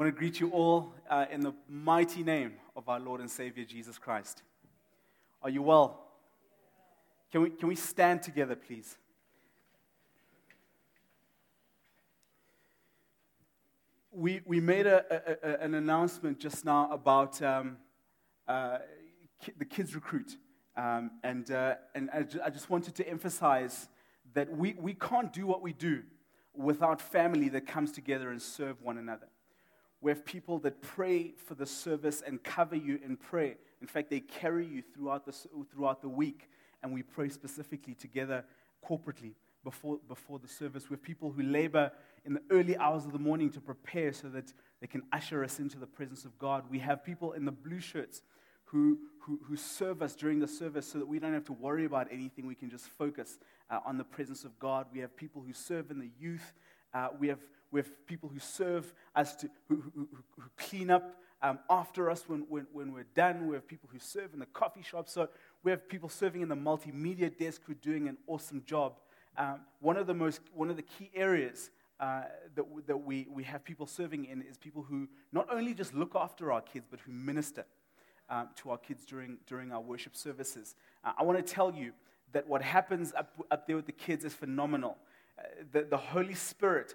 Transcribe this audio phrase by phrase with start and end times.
[0.00, 3.30] I want to greet you all uh, in the mighty name of our Lord and
[3.30, 4.42] Savior Jesus Christ.
[5.42, 6.06] Are you well?
[7.30, 8.96] Can we, can we stand together, please?
[14.10, 17.76] We, we made a, a, a an announcement just now about um,
[18.48, 18.78] uh,
[19.44, 20.38] ki- the kids recruit.
[20.78, 23.90] Um, and uh, and I, ju- I just wanted to emphasize
[24.32, 26.04] that we, we can't do what we do
[26.54, 29.26] without family that comes together and serve one another.
[30.00, 33.56] We have people that pray for the service and cover you in prayer.
[33.80, 35.32] In fact, they carry you throughout the,
[35.72, 36.48] throughout the week,
[36.82, 38.44] and we pray specifically together
[38.88, 40.88] corporately before, before the service.
[40.88, 41.92] We have people who labor
[42.24, 45.58] in the early hours of the morning to prepare so that they can usher us
[45.58, 46.64] into the presence of God.
[46.70, 48.22] We have people in the blue shirts
[48.64, 51.84] who, who, who serve us during the service so that we don't have to worry
[51.84, 52.46] about anything.
[52.46, 54.86] We can just focus uh, on the presence of God.
[54.92, 56.52] We have people who serve in the youth.
[56.94, 57.40] Uh, we, have,
[57.70, 62.24] we have people who serve us to, who, who, who clean up um, after us
[62.26, 63.46] when, when, when we're done.
[63.46, 65.08] We have people who serve in the coffee shop.
[65.08, 65.28] So
[65.62, 68.94] we have people serving in the multimedia desk who are doing an awesome job.
[69.36, 72.22] Um, one, of the most, one of the key areas uh,
[72.54, 76.14] that, that we, we have people serving in is people who not only just look
[76.14, 77.64] after our kids, but who minister
[78.28, 80.74] um, to our kids during, during our worship services.
[81.04, 81.92] Uh, I want to tell you
[82.32, 84.96] that what happens up, up there with the kids is phenomenal.
[85.38, 86.94] Uh, the, the Holy Spirit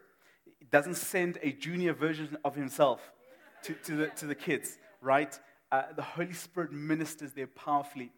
[0.71, 3.11] doesn't send a junior version of himself
[3.63, 5.39] to, to, the, to the kids, right?
[5.71, 8.11] Uh, the Holy Spirit ministers there powerfully.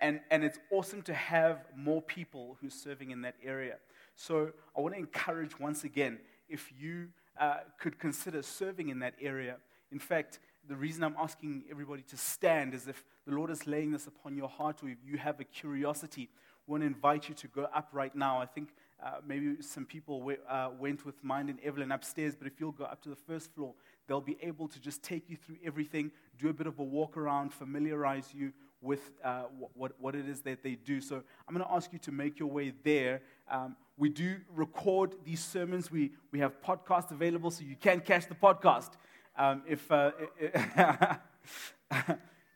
[0.00, 3.76] And, and it's awesome to have more people who's serving in that area.
[4.16, 6.18] So I want to encourage once again
[6.48, 9.56] if you uh, could consider serving in that area.
[9.92, 13.92] In fact, the reason I'm asking everybody to stand is if the Lord is laying
[13.92, 16.28] this upon your heart or if you have a curiosity,
[16.66, 18.40] we want to invite you to go up right now.
[18.40, 18.70] I think
[19.02, 22.72] uh, maybe some people w- uh, went with Mind and Evelyn upstairs, but if you'll
[22.72, 23.74] go up to the first floor,
[24.06, 27.16] they'll be able to just take you through everything, do a bit of a walk
[27.16, 29.42] around, familiarize you with uh,
[29.74, 31.00] what, what it is that they do.
[31.00, 33.22] So I'm going to ask you to make your way there.
[33.50, 35.90] Um, we do record these sermons.
[35.90, 38.90] We, we have podcasts available, so you can catch the podcast
[39.36, 40.12] um, if, uh,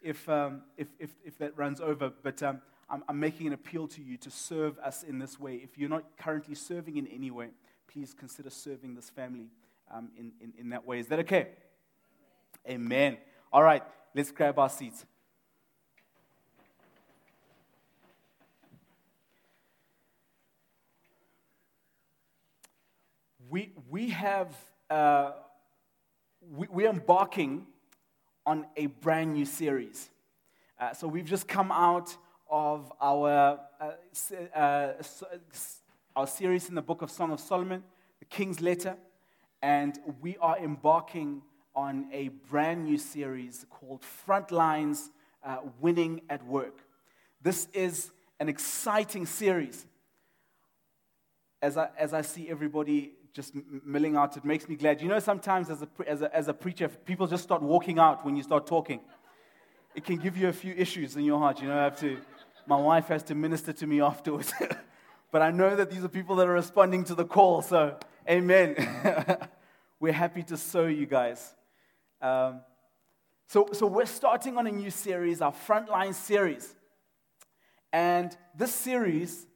[0.02, 2.12] if, um, if, if, if, that runs over.
[2.22, 2.60] But um,
[2.92, 5.54] I'm, I'm making an appeal to you to serve us in this way.
[5.54, 7.48] If you're not currently serving in any way,
[7.91, 9.47] please consider serving this family
[9.91, 10.98] um, in, in, in that way.
[10.98, 11.48] Is that okay?
[12.69, 13.16] Amen.
[13.50, 13.82] All right,
[14.14, 15.06] let's grab our seats.
[23.48, 24.54] We, we have,
[24.91, 25.32] uh,
[26.54, 27.66] we, we're embarking
[28.44, 30.08] on a brand new series.
[30.78, 32.16] Uh, so we've just come out
[32.52, 34.92] of our, uh, uh,
[36.14, 37.82] our series in the book of Song of Solomon,
[38.18, 38.94] the King's Letter,
[39.62, 41.40] and we are embarking
[41.74, 45.08] on a brand new series called Frontlines
[45.42, 46.80] uh, Winning at Work.
[47.40, 49.86] This is an exciting series.
[51.62, 55.00] As I, as I see everybody just milling out, it makes me glad.
[55.00, 58.26] You know, sometimes as a, as a, as a preacher, people just start walking out
[58.26, 59.00] when you start talking.
[59.94, 61.60] It can give you a few issues in your heart.
[61.62, 62.19] You know, I have to,
[62.67, 64.53] my wife has to minister to me afterwards.
[65.33, 67.97] but I know that these are people that are responding to the call, so
[68.28, 68.77] amen.
[70.00, 71.55] we're happy to sow you guys.
[72.21, 72.61] Um,
[73.49, 76.75] so, so we're starting on a new series, our Frontline series.
[77.93, 79.47] And this series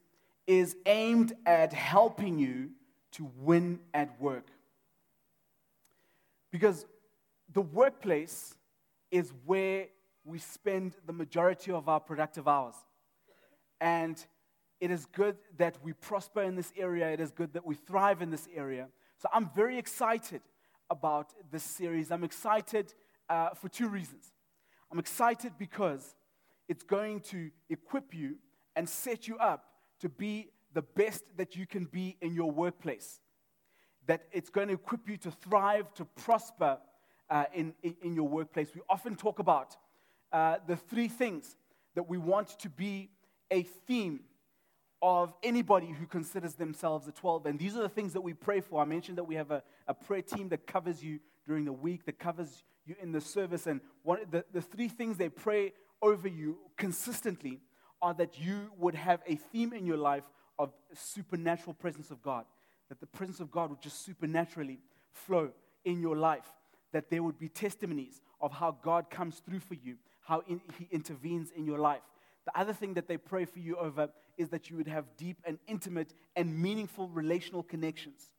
[0.47, 2.71] is aimed at helping you
[3.12, 4.47] to win at work.
[6.53, 6.84] Because
[7.53, 8.55] the workplace
[9.11, 9.87] is where
[10.25, 12.75] we spend the majority of our productive hours.
[13.81, 14.25] And
[14.81, 18.22] it is good that we prosper in this area, it is good that we thrive
[18.22, 18.88] in this area.
[19.19, 20.42] So I'm very excited
[20.91, 22.10] about this series.
[22.10, 22.94] I'm excited
[23.28, 24.32] uh, for two reasons.
[24.92, 26.14] I'm excited because
[26.69, 28.37] it's going to equip you
[28.75, 29.64] and set you up
[30.00, 33.20] to be the best that you can be in your workplace.
[34.06, 36.78] That it's going to equip you to thrive, to prosper
[37.31, 38.69] uh, in, in, in, your workplace.
[38.75, 39.76] We often talk about
[40.32, 41.56] uh, the three things
[41.94, 43.11] that we want to be
[43.50, 44.20] a theme
[45.02, 47.46] of anybody who considers themselves a 12.
[47.46, 48.81] And these are the things that we pray for.
[48.81, 52.06] I mentioned that we have a, a prayer team that covers you during the week,
[52.06, 53.66] that covers you in the service.
[53.66, 57.60] And one, the, the three things they pray over you consistently
[58.02, 60.25] are that you would have a theme in your life
[60.58, 62.44] of supernatural presence of God,
[62.88, 64.81] that the presence of God would just supernaturally
[65.12, 65.50] flow
[65.84, 66.46] in your life,
[66.92, 70.88] that there would be testimonies of how God comes through for you, how in, He
[70.90, 72.02] intervenes in your life.
[72.46, 74.08] The other thing that they pray for you over
[74.38, 78.32] is that you would have deep and intimate and meaningful relational connections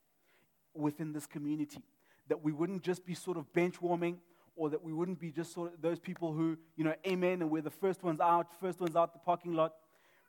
[0.74, 1.82] within this community.
[2.28, 4.18] that we wouldn't just be sort of bench warming
[4.54, 7.50] or that we wouldn't be just sort of those people who, you know, amen, and
[7.50, 9.74] we're the first ones out, first ones out the parking lot,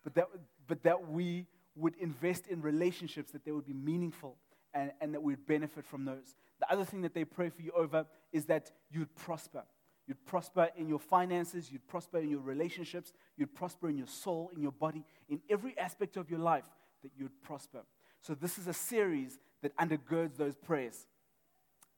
[0.03, 0.27] but that,
[0.67, 4.37] but that we would invest in relationships that they would be meaningful
[4.73, 6.35] and, and that we'd benefit from those.
[6.59, 9.63] The other thing that they pray for you over is that you'd prosper.
[10.09, 14.49] You'd prosper in your finances, you'd prosper in your relationships, you'd prosper in your soul,
[14.55, 16.65] in your body, in every aspect of your life
[17.03, 17.83] that you'd prosper.
[18.19, 21.05] So, this is a series that undergirds those prayers,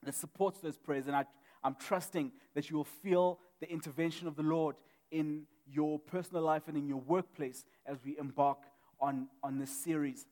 [0.03, 1.07] that supports those prayers.
[1.07, 1.23] And I,
[1.63, 4.75] I'm trusting that you will feel the intervention of the Lord
[5.09, 8.57] in your personal life and in your workplace as we embark
[8.99, 10.25] on, on this series.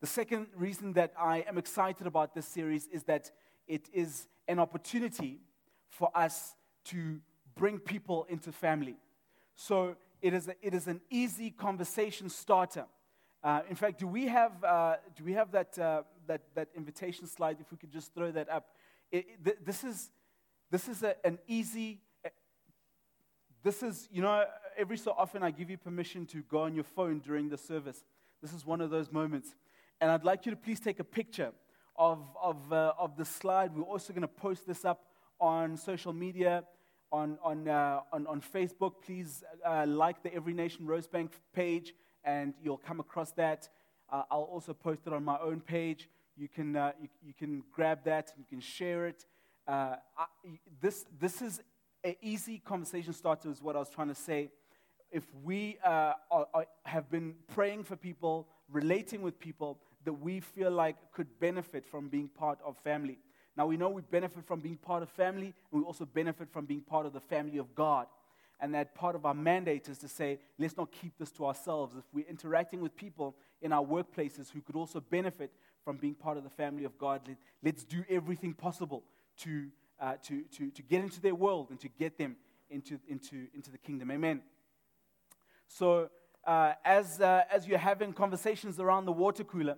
[0.00, 3.32] The second reason that I am excited about this series is that
[3.66, 5.40] it is an opportunity
[5.88, 6.54] for us
[6.84, 7.20] to
[7.54, 8.96] bring people into family.
[9.54, 12.86] So it is, a, it is an easy conversation starter.
[13.42, 17.26] Uh, in fact, do we have, uh, do we have that, uh, that, that invitation
[17.26, 17.58] slide?
[17.60, 18.68] If we could just throw that up.
[19.12, 20.10] It, it, this is,
[20.70, 22.00] this is a, an easy,
[23.62, 24.44] this is, you know,
[24.76, 28.04] every so often I give you permission to go on your phone during the service.
[28.42, 29.54] This is one of those moments.
[30.00, 31.52] And I'd like you to please take a picture
[31.96, 33.74] of, of, uh, of the slide.
[33.74, 35.04] We're also going to post this up
[35.44, 36.64] on social media,
[37.12, 38.94] on, on, uh, on, on, Facebook.
[39.04, 41.94] Please uh, like the Every Nation Rosebank page,
[42.24, 43.68] and you'll come across that.
[44.10, 46.08] Uh, I'll also post it on my own page.
[46.34, 49.26] You can, uh, you, you, can grab that, you can share it.
[49.68, 50.24] Uh, I,
[50.80, 51.60] this, this is
[52.02, 54.50] an easy conversation starter, is what I was trying to say.
[55.12, 60.70] If we are, are, have been praying for people, relating with people, that we feel
[60.70, 63.18] like could benefit from being part of family.
[63.56, 66.64] Now, we know we benefit from being part of family, and we also benefit from
[66.64, 68.06] being part of the family of God.
[68.60, 71.94] And that part of our mandate is to say, let's not keep this to ourselves.
[71.96, 75.52] If we're interacting with people in our workplaces who could also benefit
[75.84, 77.20] from being part of the family of God,
[77.62, 79.02] let, us do everything possible
[79.38, 79.66] to,
[80.00, 82.36] uh, to, to, to get into their world and to get them
[82.70, 84.10] into, into, into the kingdom.
[84.10, 84.40] Amen.
[85.68, 86.08] So,
[86.46, 89.76] uh, as, uh, as you're having conversations around the water cooler,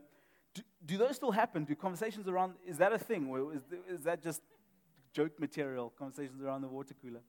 [0.57, 1.65] do, do, those still happen?
[1.65, 3.29] Do conversations around, is that a thing?
[3.31, 4.43] Or is, is that just
[5.13, 7.23] joke material, conversations around the water cooler?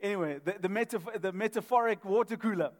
[0.00, 2.70] Anyway, the, the, metaf- the metaphoric water cooler.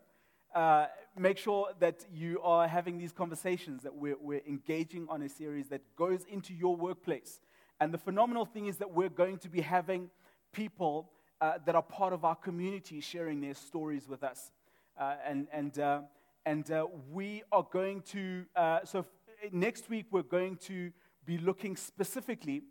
[0.54, 0.86] Uh,
[1.18, 5.66] make sure that you are having these conversations, that we're, we're engaging on a series
[5.68, 7.40] that goes into your workplace.
[7.80, 10.10] And the phenomenal thing is that we're going to be having
[10.52, 11.10] people
[11.40, 14.52] uh, that are part of our community sharing their stories with us.
[14.96, 16.00] Uh, and and, uh,
[16.46, 19.04] and uh, we are going to, uh, so
[19.52, 20.90] next week, we're going to
[21.24, 22.62] be looking specifically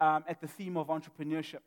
[0.00, 1.60] um, at the theme of entrepreneurship.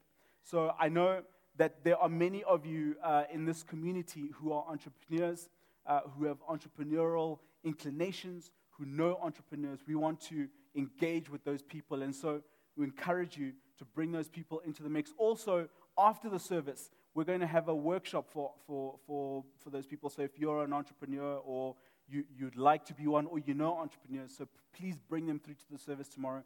[0.43, 1.21] So I know
[1.57, 5.49] that there are many of you uh, in this community who are entrepreneurs,
[5.85, 9.79] uh, who have entrepreneurial inclinations, who know entrepreneurs.
[9.87, 12.03] We want to engage with those people.
[12.03, 12.41] And so
[12.75, 15.13] we encourage you to bring those people into the mix.
[15.17, 19.85] Also, after the service, we're going to have a workshop for, for, for, for those
[19.85, 20.09] people.
[20.09, 21.75] So if you're an entrepreneur or
[22.09, 24.47] you, you'd like to be one or you know entrepreneurs, so
[24.77, 26.43] please bring them through to the service tomorrow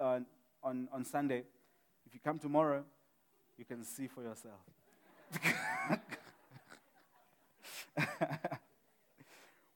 [0.00, 0.20] uh,
[0.62, 1.44] on, on Sunday.
[2.06, 2.84] If you come tomorrow,
[3.56, 4.60] you can see for yourself.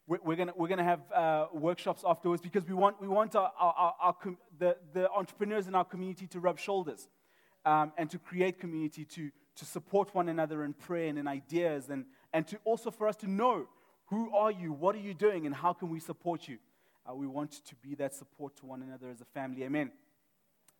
[0.06, 3.74] we're going we're gonna have uh, workshops afterwards because we want, we want our, our,
[3.76, 7.08] our, our com- the, the entrepreneurs in our community to rub shoulders
[7.64, 11.88] um, and to create community, to, to support one another in prayer and in ideas,
[11.88, 13.66] and, and to also for us to know
[14.14, 14.72] who are you?
[14.72, 15.44] What are you doing?
[15.44, 16.58] And how can we support you?
[17.04, 19.64] Uh, we want to be that support to one another as a family.
[19.64, 19.90] Amen.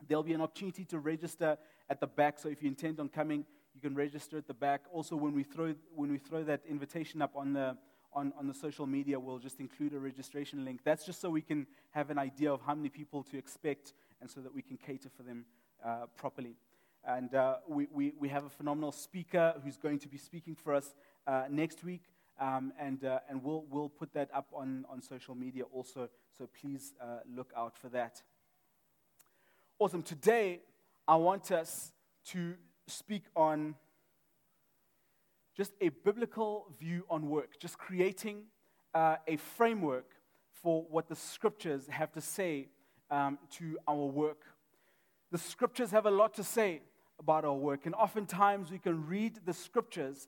[0.06, 1.58] There'll be an opportunity to register
[1.90, 2.38] at the back.
[2.38, 4.82] So if you intend on coming, you can register at the back.
[4.92, 7.76] Also, when we throw, when we throw that invitation up on the,
[8.12, 10.80] on, on the social media, we'll just include a registration link.
[10.84, 14.30] That's just so we can have an idea of how many people to expect and
[14.30, 15.44] so that we can cater for them
[15.84, 16.54] uh, properly.
[17.04, 20.72] And uh, we, we, we have a phenomenal speaker who's going to be speaking for
[20.72, 20.94] us
[21.26, 22.02] uh, next week.
[22.40, 26.48] Um, and uh, and we'll, we'll put that up on, on social media also, so
[26.60, 28.22] please uh, look out for that.
[29.78, 30.02] Awesome.
[30.02, 30.60] Today,
[31.06, 31.92] I want us
[32.26, 32.54] to
[32.88, 33.76] speak on
[35.56, 38.42] just a biblical view on work, just creating
[38.94, 40.06] uh, a framework
[40.50, 42.68] for what the scriptures have to say
[43.10, 44.42] um, to our work.
[45.30, 46.82] The scriptures have a lot to say
[47.20, 50.26] about our work, and oftentimes we can read the scriptures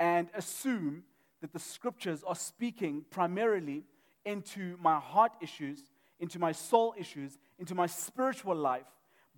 [0.00, 1.04] and assume
[1.44, 3.84] that the scriptures are speaking primarily
[4.24, 5.82] into my heart issues,
[6.18, 8.86] into my soul issues, into my spiritual life,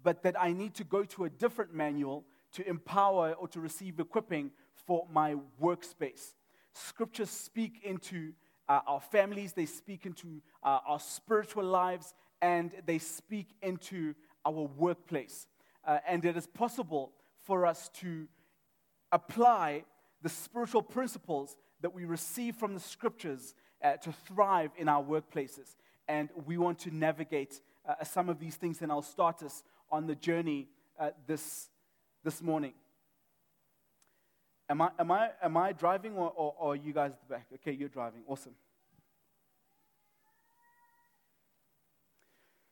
[0.04, 3.98] but that I need to go to a different manual to empower or to receive
[3.98, 6.34] equipping for my workspace.
[6.75, 8.34] Scriptures speak into
[8.68, 14.70] uh, our families, they speak into uh, our spiritual lives, and they speak into our
[14.76, 15.48] workplace.
[15.84, 18.26] uh, and it is possible for us to
[19.12, 19.84] apply
[20.22, 21.56] the spiritual principles
[21.87, 25.76] that we receive from the scriptures uh, to thrive in our workplaces.
[26.09, 30.09] And we want to navigate uh, some of these things, and I'll start us on
[30.09, 30.66] the journey
[30.99, 31.69] uh, this,
[32.25, 32.73] this morning.
[34.69, 37.35] Am I, am I, am I driving or, or, or are you guys at the
[37.35, 37.47] back?
[37.55, 38.23] Okay, you're driving.
[38.26, 38.57] Awesome.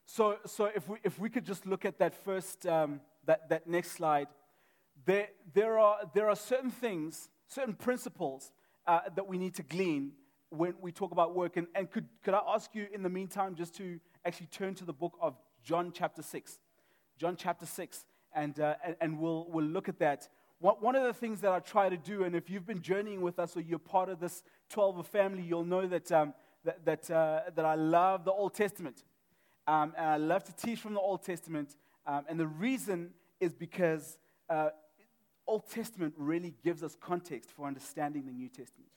[0.07, 3.69] So, so if, we, if we could just look at that first, um, that, that
[3.69, 4.27] next slide,
[5.07, 8.51] there, there, are, there are certain things, certain principles
[8.87, 10.13] uh, that we need to glean
[10.51, 11.57] when we talk about work.
[11.57, 14.85] And, and could, could I ask you in the meantime just to actually turn to
[14.85, 16.59] the book of John chapter 6?
[17.19, 20.29] John chapter 6, and, uh, and, and, we'll, we'll look at that.
[20.61, 23.39] One of the things that I try to do, and if you've been journeying with
[23.39, 26.33] us or you're part of this 12 of family, you'll know that, um,
[26.65, 29.05] that, that, uh, that I love the Old Testament.
[29.67, 31.77] Um, and I love to teach from the Old Testament.
[32.07, 33.11] Um, and the reason
[33.41, 34.71] is because uh,
[35.47, 38.91] Old Testament really gives us context for understanding the New Testament.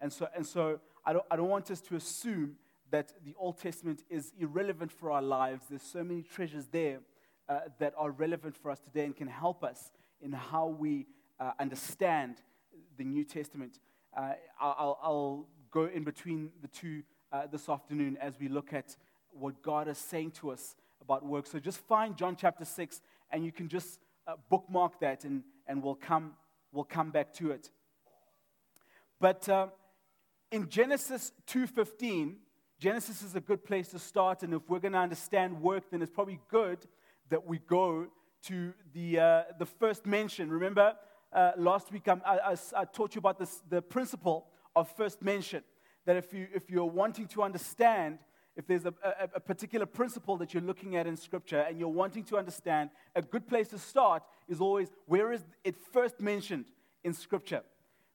[0.00, 2.56] And so, and so I, don't, I don't want us to assume
[2.90, 5.66] that the Old Testament is irrelevant for our lives.
[5.68, 7.00] There's so many treasures there
[7.48, 11.06] uh, that are relevant for us today and can help us in how we
[11.40, 12.36] uh, understand
[12.96, 13.78] the New Testament.
[14.16, 18.96] Uh, I'll, I'll, go in between the two uh, this afternoon as we look at
[19.32, 21.48] what God is saying to us about work.
[21.48, 23.00] So just find John chapter 6
[23.32, 26.34] and you can just uh, bookmark that and, and we'll, come,
[26.72, 27.70] we'll come back to it.
[29.20, 29.68] But uh,
[30.50, 32.34] in Genesis 2.15,
[32.78, 34.42] Genesis is a good place to start.
[34.42, 36.78] And if we're going to understand work, then it's probably good
[37.30, 38.08] that we go
[38.44, 40.50] to the, uh, the first mention.
[40.50, 40.94] Remember,
[41.32, 45.62] uh, last week I, I, I, taught you about this, the principle of first mention.
[46.04, 48.18] That if, you, if you're wanting to understand
[48.56, 51.88] if there's a, a, a, particular principle that you're looking at in Scripture and you're
[51.88, 56.66] wanting to understand, a good place to start is always where is it first mentioned
[57.02, 57.62] in Scripture?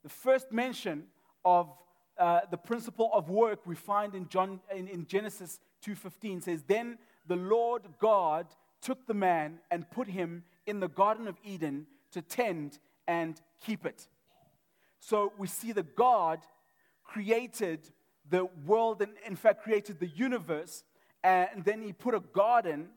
[0.04, 1.04] The first mention
[1.44, 1.70] of
[2.18, 6.98] uh, the principle of work we find in, John, in, in Genesis 2.15 says, Then
[7.28, 8.48] the Lord God
[8.82, 13.86] took the man and put him in the Garden of Eden to tend and keep
[13.86, 14.08] it.
[15.00, 16.40] So we see that God
[17.04, 17.90] created
[18.30, 20.84] the world and, in fact, created the universe.
[21.24, 22.90] And then he put a garden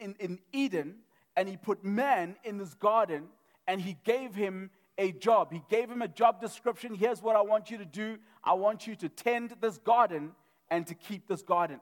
[0.00, 0.96] in, in, Eden,
[1.36, 3.28] and he put man in this garden,
[3.66, 5.52] and he gave him a job.
[5.52, 6.94] He gave him a job description.
[6.94, 10.32] Here's what I want you to do I want you to tend this garden
[10.70, 11.80] and to keep this garden.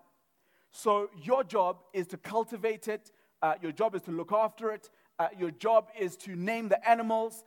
[0.71, 3.11] So, your job is to cultivate it,
[3.43, 6.89] uh, your job is to look after it, uh, your job is to name the
[6.89, 7.45] animals.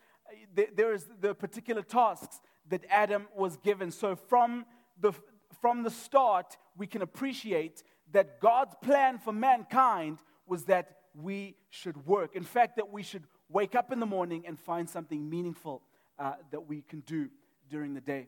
[0.56, 3.92] There, there is the particular tasks that Adam was given.
[3.92, 4.66] So, from
[5.00, 5.14] the,
[5.62, 12.06] from the start, we can appreciate that God's plan for mankind was that we should
[12.06, 12.36] work.
[12.36, 15.82] In fact, that we should wake up in the morning and find something meaningful
[16.18, 17.30] uh, that we can do
[17.70, 18.28] during the day.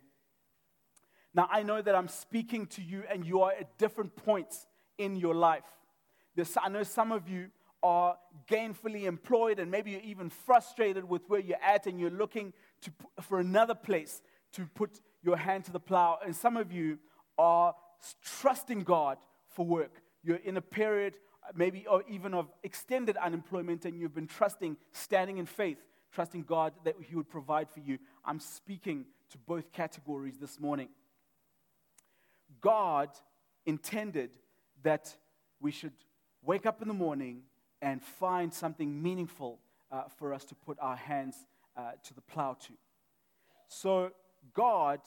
[1.34, 5.16] Now, I know that I'm speaking to you and you are at different points in
[5.16, 5.64] your life.
[6.36, 7.50] There's, I know some of you
[7.84, 8.18] are
[8.50, 12.92] gainfully employed and maybe you're even frustrated with where you're at and you're looking to,
[13.22, 14.22] for another place
[14.54, 16.20] to put your hand to the plow.
[16.24, 16.98] And some of you
[17.38, 17.76] are
[18.24, 19.18] trusting God
[19.50, 20.02] for work.
[20.24, 21.16] You're in a period,
[21.56, 25.78] maybe or even of extended unemployment, and you've been trusting, standing in faith,
[26.12, 27.98] trusting God that He would provide for you.
[28.26, 30.90] I'm speaking to both categories this morning.
[32.60, 33.10] God
[33.66, 34.32] intended
[34.84, 35.16] that
[35.60, 35.94] we should
[36.44, 37.44] wake up in the morning
[37.82, 39.60] and find something meaningful
[39.92, 41.36] uh, for us to put our hands
[41.76, 42.74] uh, to the plow to.
[43.68, 44.12] So
[44.54, 45.00] God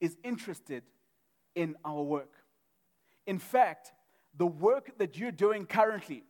[0.00, 0.82] is interested
[1.54, 2.32] in our work.
[3.26, 3.92] In fact,
[4.36, 6.24] the work that you're doing currently,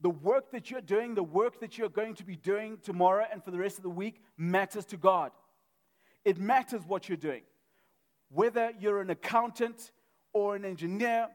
[0.00, 3.42] the work that you're doing, the work that you're going to be doing tomorrow and
[3.42, 5.32] for the rest of the week matters to God.
[6.24, 7.42] It matters what you're doing.
[8.28, 9.92] Whether you're an accountant
[10.32, 11.28] or an engineer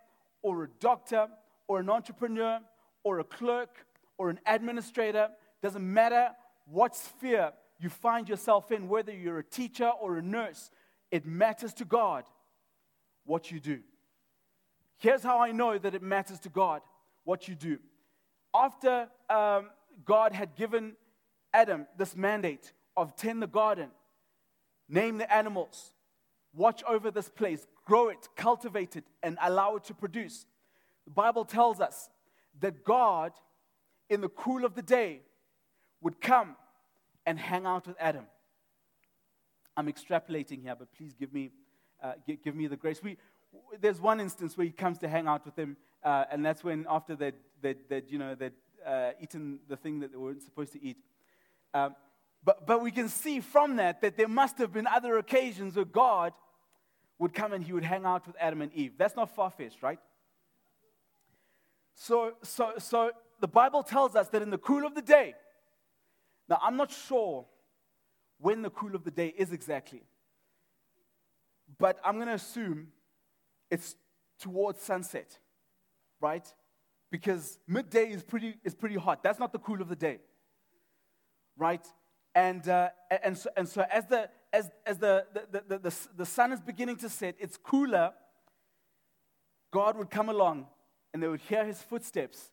[0.44, 1.27] or a doctor
[1.68, 2.60] or an entrepreneur
[3.03, 3.86] or a clerk
[4.18, 5.30] or an administrator,
[5.62, 6.30] doesn't matter
[6.65, 10.69] what sphere you find yourself in, whether you're a teacher or a nurse,
[11.09, 12.25] it matters to God
[13.25, 13.79] what you do.
[14.97, 16.81] Here's how I know that it matters to God
[17.23, 17.79] what you do.
[18.53, 19.69] After um,
[20.05, 20.93] God had given
[21.53, 23.89] Adam this mandate of tend the garden,
[24.88, 25.93] name the animals,
[26.53, 30.45] watch over this place, grow it, cultivate it, and allow it to produce.
[31.05, 32.09] The Bible tells us
[32.59, 33.31] that God,
[34.09, 35.21] in the cool of the day,
[36.01, 36.55] would come
[37.25, 38.25] and hang out with Adam.
[39.77, 41.51] I'm extrapolating here, but please give me,
[42.03, 43.01] uh, give, me the grace.
[43.01, 43.17] We,
[43.79, 46.85] there's one instance where he comes to hang out with him, uh, and that's when
[46.89, 48.53] after that, that, that you know, that
[48.85, 50.97] uh, eaten the thing that they weren't supposed to eat.
[51.73, 51.95] Um,
[52.43, 55.85] but, but we can see from that that there must have been other occasions where
[55.85, 56.33] God
[57.19, 58.93] would come and he would hang out with Adam and Eve.
[58.97, 59.99] That's not far fetched, right?
[61.93, 65.35] So, so, so the Bible tells us that in the cool of the day,
[66.51, 67.46] now I'm not sure
[68.38, 70.03] when the cool of the day is exactly,
[71.79, 72.89] but I'm going to assume
[73.70, 73.96] it's
[74.38, 75.39] towards sunset,
[76.20, 76.46] right?
[77.10, 79.24] Because midday is pretty, is pretty hot.
[79.24, 80.20] That's not the cool of the day,
[81.55, 81.88] right?
[82.36, 82.89] And, uh,
[83.24, 86.60] and, so, and so as, the, as, as the, the, the, the, the sun is
[86.60, 88.12] beginning to set, it's cooler.
[89.72, 90.67] God would come along
[91.13, 92.51] and they would hear his footsteps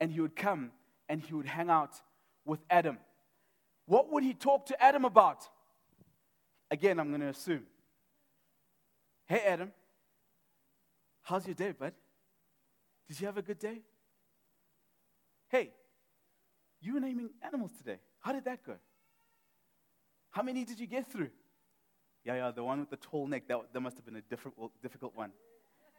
[0.00, 0.70] and he would come
[1.08, 1.94] and he would hang out
[2.44, 2.98] with Adam.
[3.88, 5.48] What would he talk to Adam about?
[6.70, 7.62] Again, I'm going to assume.
[9.26, 9.72] Hey, Adam,
[11.22, 11.94] how's your day, bud?
[13.08, 13.80] Did you have a good day?
[15.48, 15.70] Hey,
[16.82, 17.98] you were naming animals today.
[18.20, 18.74] How did that go?
[20.32, 21.30] How many did you get through?
[22.24, 24.70] Yeah, yeah, the one with the tall neck, that, that must have been a difficult,
[24.82, 25.30] difficult one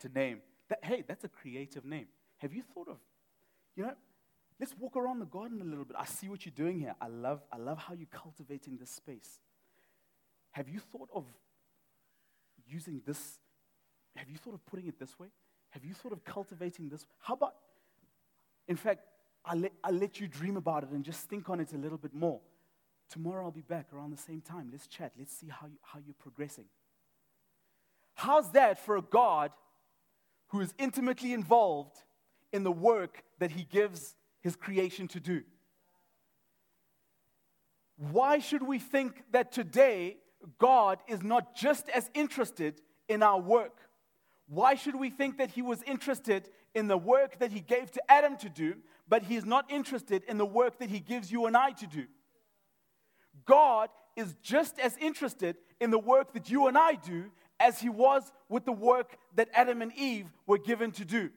[0.02, 0.42] to name.
[0.70, 2.06] That, hey, that's a creative name.
[2.38, 2.98] Have you thought of,
[3.76, 3.96] you know,
[4.60, 5.96] let's walk around the garden a little bit.
[5.98, 6.96] I see what you're doing here.
[7.00, 9.40] I love, I love how you're cultivating this space.
[10.52, 11.26] Have you thought of
[12.68, 13.40] using this?
[14.16, 15.28] Have you thought of putting it this way?
[15.70, 17.06] Have you thought of cultivating this?
[17.20, 17.56] How about,
[18.68, 19.02] in fact,
[19.46, 21.98] I'll let, I'll let you dream about it and just think on it a little
[21.98, 22.42] bit more.
[23.10, 24.70] Tomorrow I'll be back around the same time.
[24.72, 25.14] Let's chat.
[25.18, 26.66] Let's see how, you, how you're progressing.
[28.14, 29.52] How's that for a God
[30.50, 31.96] who is intimately involved
[32.52, 35.44] in the work that he gives his creation to do?
[37.98, 40.18] Why should we think that today
[40.58, 43.78] God is not just as interested in our work?
[44.48, 48.12] Why should we think that he was interested in the work that he gave to
[48.12, 48.76] Adam to do,
[49.08, 51.88] but he is not interested in the work that he gives you and I to
[51.88, 52.06] do?
[53.46, 57.90] God is just as interested in the work that you and I do as he
[57.90, 61.30] was with the work that Adam and Eve were given to do.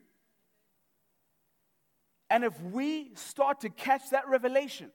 [2.32, 4.90] And if we start to catch that revelation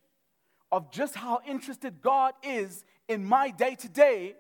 [0.72, 4.36] of just how interested God is in my day to day,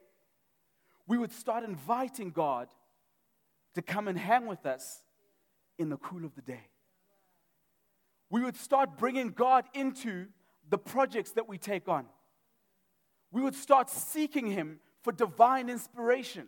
[1.07, 2.67] we would start inviting God
[3.75, 5.03] to come and hang with us
[5.77, 6.67] in the cool of the day.
[8.29, 10.25] We would start bringing God into
[10.69, 12.07] the projects that we take on
[13.31, 16.47] we would start seeking Him for divine inspiration.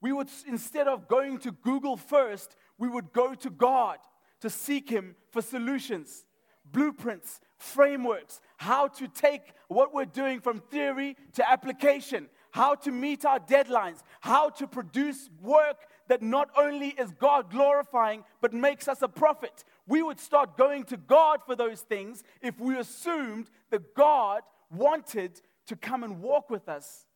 [0.00, 3.98] We would, instead of going to Google first, we would go to God
[4.40, 6.24] to seek Him for solutions,
[6.64, 13.24] blueprints, frameworks, how to take what we're doing from theory to application, how to meet
[13.24, 19.02] our deadlines, how to produce work that not only is God glorifying, but makes us
[19.02, 19.64] a profit.
[19.86, 25.40] We would start going to God for those things if we assumed that God wanted
[25.66, 27.06] to come and walk with us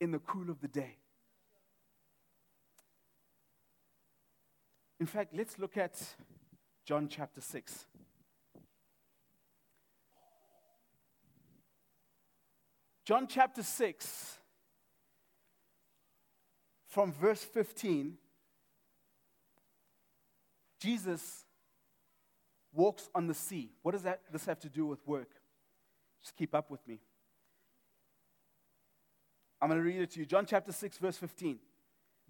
[0.00, 0.98] in the cool of the day.
[5.00, 6.00] In fact, let's look at
[6.84, 7.86] John chapter 6.
[13.04, 14.38] John chapter 6,
[16.86, 18.16] from verse 15,
[20.80, 21.44] Jesus
[22.72, 23.70] walks on the sea.
[23.82, 25.30] What does that, this have to do with work?
[26.22, 27.00] Just keep up with me.
[29.60, 30.26] I'm going to read it to you.
[30.26, 31.58] John chapter 6, verse 15.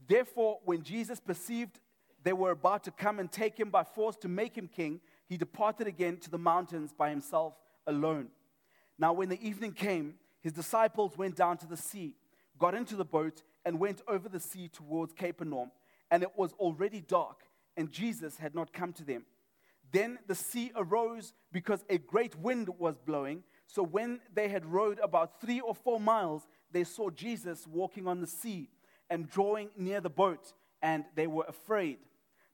[0.06, 1.80] Therefore, when Jesus perceived
[2.24, 5.36] they were about to come and take him by force to make him king, he
[5.36, 7.54] departed again to the mountains by himself
[7.86, 8.28] alone.
[8.98, 12.14] Now, when the evening came, his disciples went down to the sea,
[12.58, 15.70] got into the boat, and went over the sea towards Capernaum.
[16.10, 17.42] And it was already dark,
[17.76, 19.24] and Jesus had not come to them.
[19.92, 23.44] Then the sea arose because a great wind was blowing.
[23.66, 28.20] So when they had rowed about three or four miles, they saw Jesus walking on
[28.20, 28.68] the sea
[29.10, 31.98] and drawing near the boat, and they were afraid.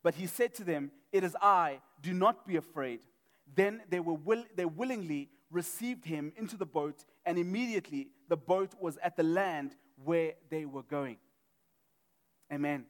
[0.02, 3.00] But he said to them, It is I, do not be afraid.
[3.54, 8.74] Then they, were will, they willingly received him into the boat, and immediately the boat
[8.80, 11.16] was at the land where they were going.
[12.52, 12.84] Amen.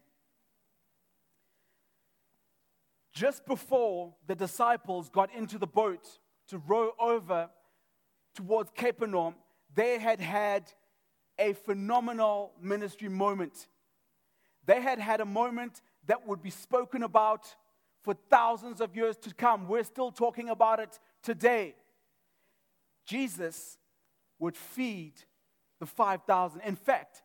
[3.12, 6.06] Just before the disciples got into the boat
[6.48, 7.50] to row over
[8.34, 9.34] towards Capernaum,
[9.74, 10.70] they had had
[11.38, 13.68] a phenomenal ministry moment.
[14.66, 17.46] They had had a moment that would be spoken about
[18.02, 19.68] for thousands of years to come.
[19.68, 21.74] We're still talking about it today.
[23.06, 23.78] Jesus
[24.38, 25.14] would feed
[25.80, 26.60] the 5,000.
[26.62, 27.22] In fact,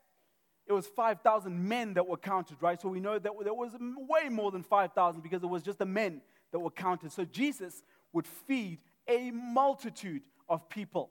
[0.65, 2.81] it was 5,000 men that were counted, right?
[2.81, 5.85] So we know that there was way more than 5,000 because it was just the
[5.85, 7.11] men that were counted.
[7.11, 11.09] So Jesus would feed a multitude of people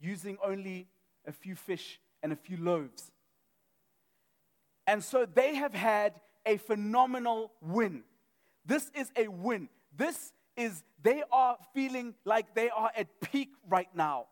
[0.00, 0.88] using only
[1.26, 3.10] a few fish and a few loaves.
[4.86, 8.04] And so they have had a phenomenal win.
[8.64, 9.68] This is a win.
[9.96, 14.26] This is, they are feeling like they are at peak right now.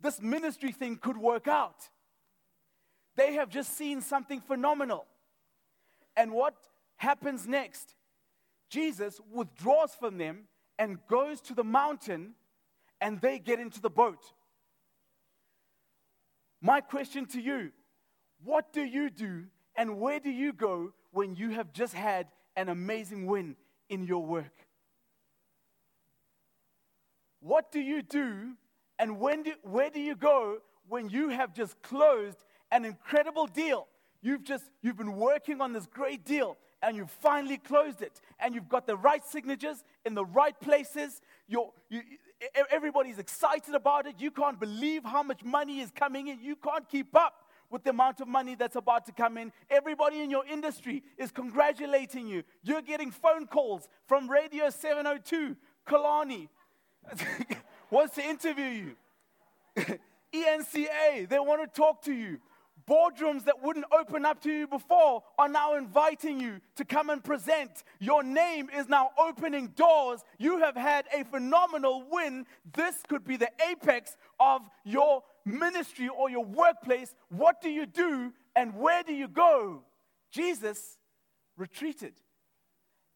[0.00, 1.88] This ministry thing could work out.
[3.16, 5.06] They have just seen something phenomenal.
[6.16, 6.54] And what
[6.96, 7.94] happens next?
[8.68, 10.44] Jesus withdraws from them
[10.78, 12.34] and goes to the mountain,
[13.00, 14.32] and they get into the boat.
[16.60, 17.72] My question to you
[18.42, 19.44] what do you do
[19.76, 22.26] and where do you go when you have just had
[22.56, 23.56] an amazing win
[23.88, 24.52] in your work?
[27.40, 28.52] What do you do
[28.98, 32.36] and when do, where do you go when you have just closed
[32.70, 33.88] an incredible deal?
[34.20, 38.54] You've just you've been working on this great deal and you've finally closed it and
[38.54, 41.22] you've got the right signatures in the right places.
[41.48, 42.02] You're, you,
[42.70, 44.16] everybody's excited about it.
[44.18, 46.42] You can't believe how much money is coming in.
[46.42, 49.52] You can't keep up with the amount of money that's about to come in.
[49.70, 52.42] Everybody in your industry is congratulating you.
[52.62, 56.48] You're getting phone calls from Radio 702, Kalani
[57.90, 58.96] wants to interview you.
[60.34, 62.38] ENCA, they want to talk to you.
[62.88, 67.22] Boardrooms that wouldn't open up to you before are now inviting you to come and
[67.22, 67.82] present.
[67.98, 70.20] Your name is now opening doors.
[70.38, 72.46] You have had a phenomenal win.
[72.74, 77.14] This could be the apex of your ministry or your workplace.
[77.28, 79.84] What do you do and where do you go?
[80.30, 80.98] Jesus
[81.56, 82.14] retreated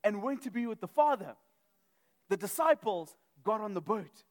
[0.04, 1.34] and went to be with the Father.
[2.28, 4.24] The disciples got on the boat.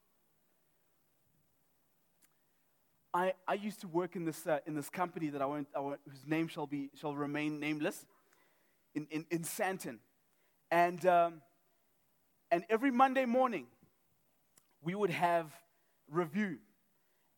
[3.14, 5.80] I, I used to work in this, uh, in this company that I won't, I
[5.80, 8.06] won't, whose name shall, be, shall remain nameless
[8.94, 9.98] in, in, in Sandton.
[10.72, 11.42] And, um,
[12.52, 13.66] and every Monday morning,
[14.84, 15.52] we would have
[16.10, 16.60] review.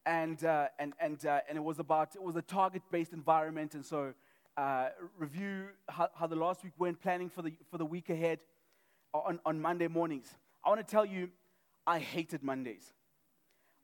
[0.06, 3.76] And, uh, and, and, uh, and it was about, it was a target-based environment.
[3.76, 4.14] And so
[4.58, 8.40] uh, review how, how the last week went, planning for the, for the week ahead
[9.14, 10.34] on, on Monday mornings.
[10.66, 11.30] I want to tell you,
[11.86, 12.94] I hated Mondays.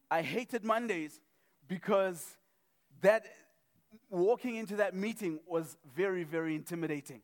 [0.09, 1.19] I hated Mondays
[1.67, 2.37] because
[3.01, 3.25] that
[4.09, 7.21] walking into that meeting was very, very intimidating.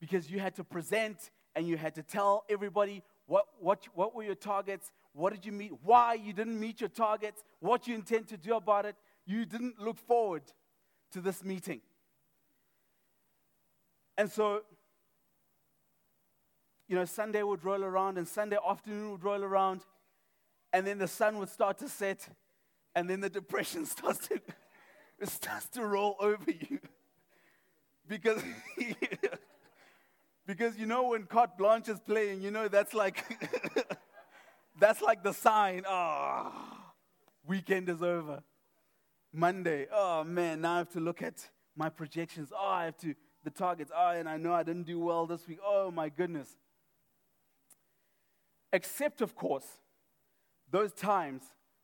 [0.00, 4.24] Because you had to present and you had to tell everybody what, what, what were
[4.24, 8.28] your targets, what did you meet, why you didn't meet your targets, what you intend
[8.28, 8.96] to do about it.
[9.26, 10.42] You didn't look forward
[11.12, 11.80] to this meeting.
[14.16, 14.62] And so,
[16.88, 19.82] you know, Sunday would roll around and Sunday afternoon would roll around,
[20.72, 22.28] and then the sun would start to set,
[22.94, 24.40] and then the depression starts to
[25.24, 26.80] starts to roll over you
[28.08, 28.42] because
[30.46, 33.24] because you know when carte blanche is playing you know that's like
[34.82, 36.52] that's like the sign oh
[37.46, 38.42] weekend is over.
[39.32, 42.52] Monday oh man now i have to look at my projections.
[42.52, 43.14] Oh i have to
[43.44, 43.90] the targets.
[43.96, 45.58] Oh and i know i didn't do well this week.
[45.64, 46.48] Oh my goodness.
[48.72, 49.66] Except of course
[50.70, 51.42] those times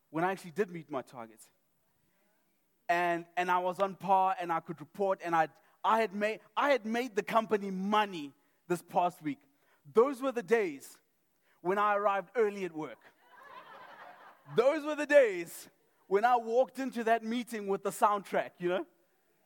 [0.09, 1.47] when I actually did meet my targets.
[2.89, 5.51] And, and I was on par and I could report and I'd,
[5.83, 8.33] I, had made, I had made the company money
[8.67, 9.37] this past week.
[9.93, 10.97] Those were the days
[11.61, 12.97] when I arrived early at work.
[14.55, 15.69] Those were the days
[16.07, 18.85] when I walked into that meeting with the soundtrack, you know?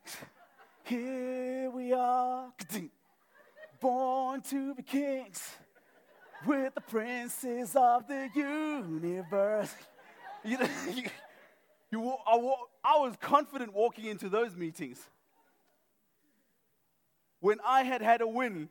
[0.84, 2.52] Here we are,
[3.80, 5.42] born to be kings,
[6.46, 9.74] with the princes of the universe.
[10.46, 11.02] You know, you,
[11.90, 12.36] you, I,
[12.84, 15.00] I was confident walking into those meetings.
[17.40, 18.68] When I had had a win,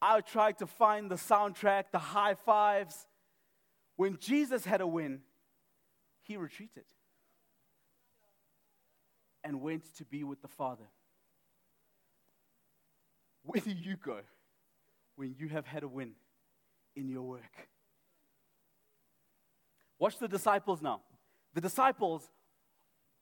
[0.00, 3.06] I tried to find the soundtrack, the high fives.
[3.96, 5.20] When Jesus had a win,
[6.22, 6.84] he retreated
[9.42, 10.88] and went to be with the Father.
[13.42, 14.18] Where do you go
[15.14, 16.12] when you have had a win
[16.96, 17.68] in your work?
[19.98, 21.00] Watch the disciples now.
[21.54, 22.28] The disciples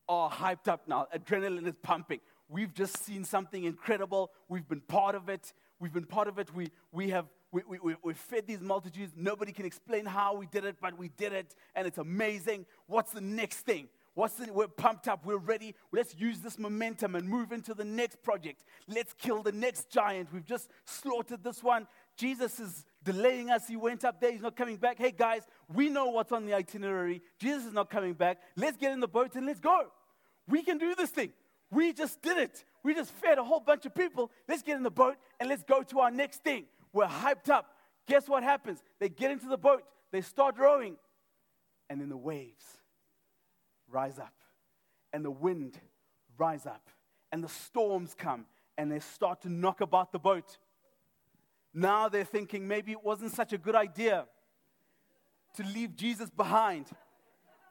[0.08, 1.06] are hyped up now.
[1.14, 2.20] Adrenaline is pumping.
[2.48, 4.30] We've just seen something incredible.
[4.48, 5.52] We've been part of it.
[5.85, 6.49] We've been part of it.
[6.55, 9.12] We, we have we, we, we fed these multitudes.
[9.14, 12.64] Nobody can explain how we did it, but we did it, and it's amazing.
[12.87, 13.88] What's the next thing?
[14.14, 15.27] What's the, we're pumped up.
[15.27, 15.75] We're ready.
[15.92, 18.64] Let's use this momentum and move into the next project.
[18.88, 20.33] Let's kill the next giant.
[20.33, 21.87] We've just slaughtered this one.
[22.16, 23.68] Jesus is delaying us.
[23.68, 24.33] He went up there.
[24.33, 24.97] He's not coming back.
[24.97, 27.20] Hey, guys, we know what's on the itinerary.
[27.38, 28.38] Jesus is not coming back.
[28.57, 29.88] Let's get in the boat and let's go.
[30.49, 31.35] We can do this thing.
[31.70, 32.64] We just did it.
[32.83, 34.31] We just fed a whole bunch of people.
[34.48, 36.66] Let's get in the boat and let's go to our next thing.
[36.92, 37.74] We're hyped up.
[38.07, 38.83] Guess what happens?
[39.00, 39.83] They get into the boat.
[40.12, 40.96] they start rowing,
[41.90, 42.64] and then the waves
[43.90, 44.35] rise up,
[45.12, 45.81] and the wind
[46.38, 46.88] rise up,
[47.33, 48.46] and the storms come,
[48.79, 50.59] and they start to knock about the boat.
[51.72, 54.27] Now they're thinking maybe it wasn't such a good idea
[55.57, 56.87] to leave Jesus behind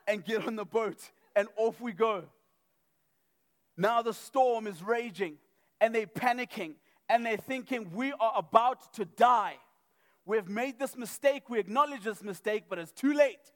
[0.06, 2.26] and get on the boat, and off we go.
[3.78, 5.38] Now the storm is raging,
[5.82, 6.76] and they're panicking,
[7.10, 9.58] and they're thinking, We are about to die.
[10.26, 13.52] We've made this mistake, we acknowledge this mistake, but it's too late.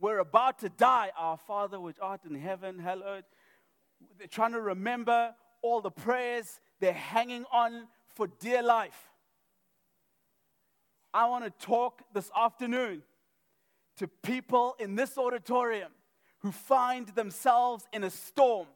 [0.00, 1.12] We're about to die.
[1.16, 3.24] Our Father, which art in heaven, hallowed.
[4.18, 9.10] They're trying to remember all the prayers, they're hanging on for dear life.
[11.14, 13.02] I want to talk this afternoon
[13.96, 15.92] to people in this auditorium
[16.40, 18.66] who find themselves in a storm,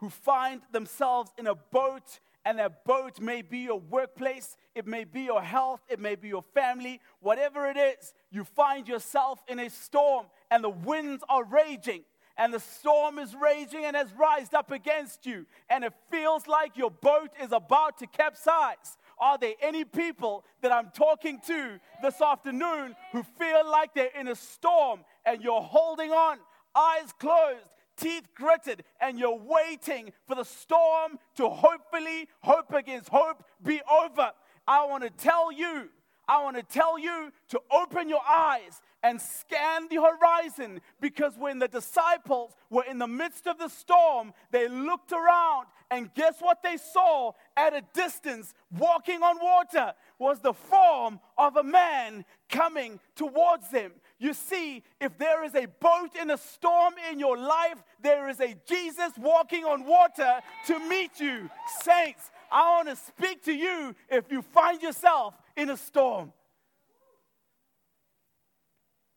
[0.00, 5.04] who find themselves in a boat, and that boat may be your workplace, it may
[5.04, 9.58] be your health, it may be your family, whatever it is, you find yourself in
[9.58, 12.02] a storm and the winds are raging
[12.38, 16.74] and the storm is raging and has rised up against you, and it feels like
[16.74, 18.96] your boat is about to capsize.
[19.18, 24.28] Are there any people that I'm talking to this afternoon who feel like they're in
[24.28, 26.38] a storm and you're holding on,
[26.74, 33.44] eyes closed, teeth gritted, and you're waiting for the storm to hopefully, hope against hope,
[33.62, 34.30] be over?
[34.66, 35.90] I want to tell you
[36.30, 41.58] I want to tell you to open your eyes and scan the horizon because when
[41.58, 46.62] the disciples were in the midst of the storm, they looked around and guess what
[46.62, 53.00] they saw at a distance walking on water was the form of a man coming
[53.16, 53.90] towards them.
[54.20, 58.38] You see, if there is a boat in a storm in your life, there is
[58.38, 61.48] a Jesus walking on water to meet you.
[61.80, 66.34] Saints, I want to speak to you if you find yourself in a storm.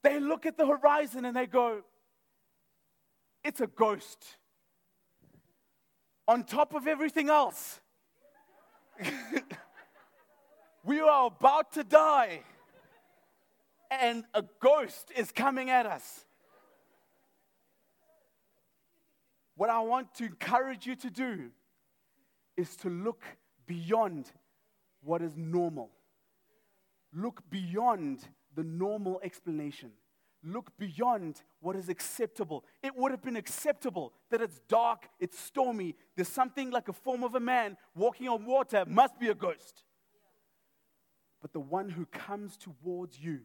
[0.04, 1.82] They look at the horizon and they go,
[3.44, 4.24] It's a ghost.
[6.30, 7.82] On top of everything else,
[10.86, 12.44] we are about to die,
[14.02, 16.26] and a ghost is coming at us.
[19.56, 21.52] What I want to encourage you to do
[22.58, 23.24] is to look
[23.68, 24.32] beyond
[25.02, 25.90] what is normal.
[27.14, 29.92] Look beyond the normal explanation.
[30.44, 32.66] Look beyond what is acceptable.
[32.82, 37.24] It would have been acceptable that it's dark, it's stormy, there's something like a form
[37.24, 39.84] of a man walking on water, must be a ghost.
[41.42, 43.42] But the one who comes towards you,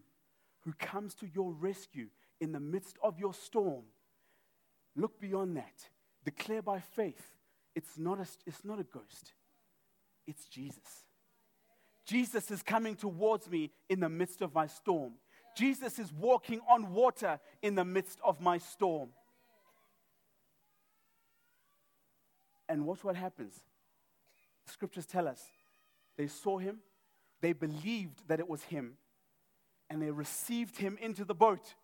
[0.68, 2.09] who comes to your rescue
[2.42, 3.85] in the midst of your storm,
[4.94, 5.88] look beyond that.
[6.26, 7.26] Declare by faith
[7.74, 9.33] it's not a, it's not a ghost,
[10.26, 11.07] it's Jesus.
[12.04, 15.14] Jesus is coming towards me in the midst of my storm.
[15.57, 19.09] Jesus is walking on water in the midst of my storm.
[22.68, 23.54] And watch what happens.
[24.66, 25.42] The scriptures tell us
[26.18, 26.81] they saw him,
[27.40, 28.98] they believed that it was him,
[29.90, 31.74] and they received him into the boat.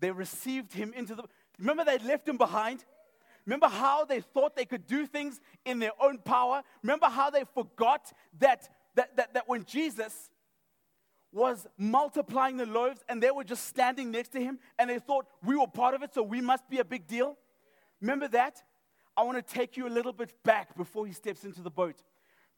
[0.00, 1.24] They received him into the
[1.58, 2.84] Remember they left him behind?
[3.46, 6.62] Remember how they thought they could do things in their own power?
[6.82, 10.30] Remember how they forgot that that, that, that when Jesus
[11.32, 15.26] was multiplying the loaves and they were just standing next to him and they thought
[15.42, 17.36] we were part of it, so we must be a big deal.
[18.00, 18.62] Remember that?
[19.16, 22.02] I want to take you a little bit back before he steps into the boat.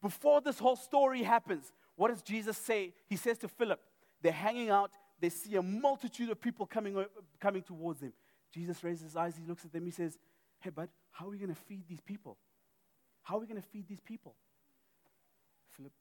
[0.03, 2.95] Before this whole story happens, what does Jesus say?
[3.07, 3.81] He says to Philip,
[4.25, 7.05] they're hanging out, they see a multitude of people coming, uh,
[7.39, 8.15] coming towards them.
[8.53, 10.19] Jesus raises his eyes, he looks at them, he says,
[10.61, 12.39] Hey, bud, how are we going to feed these people?
[13.23, 14.35] How are we going to feed these people?
[15.77, 15.93] Philip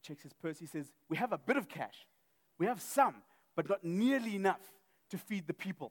[0.00, 0.60] checks his purse.
[0.60, 2.06] He says, We have a bit of cash.
[2.56, 3.16] We have some,
[3.56, 4.60] but not nearly enough
[5.10, 5.90] to feed the people.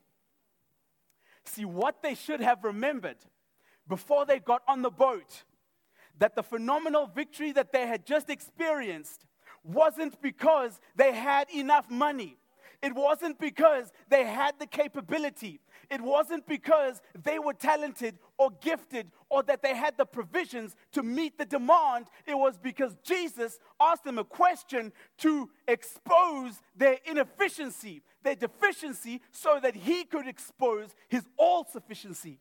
[1.43, 3.17] See, what they should have remembered
[3.88, 5.43] before they got on the boat,
[6.19, 9.26] that the phenomenal victory that they had just experienced
[9.67, 12.38] wasn't because they had enough money.
[12.82, 15.60] It wasn't because they had the capability.
[15.89, 21.01] It wasn't because they were talented or gifted or that they had the provisions to
[21.01, 22.08] meet the demand.
[22.25, 29.60] It was because Jesus asked them a question to expose their inefficiency, their deficiency, so
[29.62, 32.39] that he could expose his all sufficiency.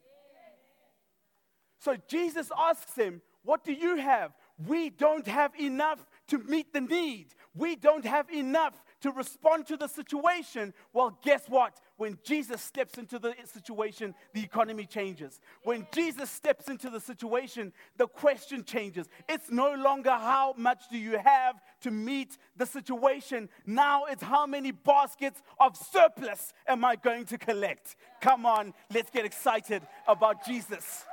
[1.79, 4.33] So Jesus asks them, What do you have?
[4.67, 7.35] We don't have enough to meet the need.
[7.55, 11.81] We don't have enough to respond to the situation, well, guess what?
[11.97, 15.41] When Jesus steps into the situation, the economy changes.
[15.63, 19.07] When Jesus steps into the situation, the question changes.
[19.29, 23.49] It's no longer how much do you have to meet the situation.
[23.65, 27.97] Now it's how many baskets of surplus am I going to collect?
[28.21, 31.05] Come on, let's get excited about Jesus.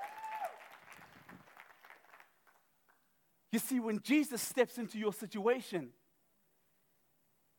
[3.53, 5.89] You see, when Jesus steps into your situation,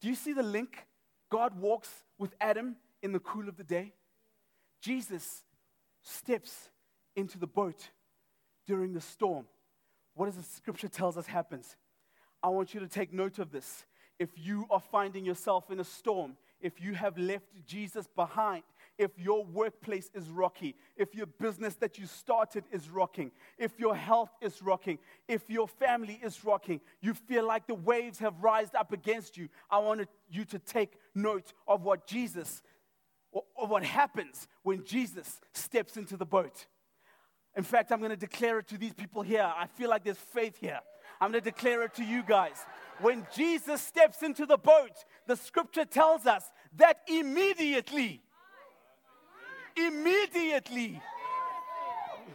[0.00, 0.88] do you see the link?
[1.30, 3.92] God walks with Adam in the cool of the day.
[4.82, 5.44] Jesus
[6.02, 6.68] steps
[7.14, 7.90] into the boat
[8.66, 9.46] during the storm.
[10.14, 11.76] What does the scripture tells us happens?
[12.42, 13.84] I want you to take note of this.
[14.18, 18.64] If you are finding yourself in a storm, if you have left Jesus behind,
[18.98, 23.94] if your workplace is rocky, if your business that you started is rocking, if your
[23.94, 28.74] health is rocking, if your family is rocking, you feel like the waves have rised
[28.74, 32.62] up against you, I want you to take note of what Jesus,
[33.32, 36.66] of what happens when Jesus steps into the boat.
[37.56, 39.42] In fact, I'm going to declare it to these people here.
[39.42, 40.80] I feel like there's faith here.
[41.20, 42.56] I'm going to declare it to you guys.
[43.00, 46.44] When Jesus steps into the boat, the scripture tells us
[46.76, 48.22] that immediately,
[49.76, 51.00] immediately.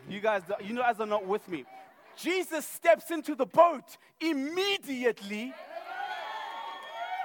[0.08, 1.65] You guys, you know, as are not with me.
[2.15, 5.54] Jesus steps into the boat immediately.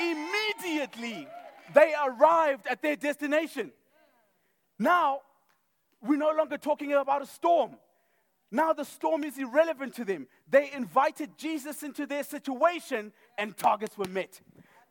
[0.00, 1.29] Immediately,
[1.74, 3.72] they arrived at their destination.
[4.79, 5.20] Now,
[6.03, 7.77] we're no longer talking about a storm.
[8.50, 10.29] Now the storm is irrelevant to them.
[10.48, 14.40] They invited Jesus into their situation and targets were met.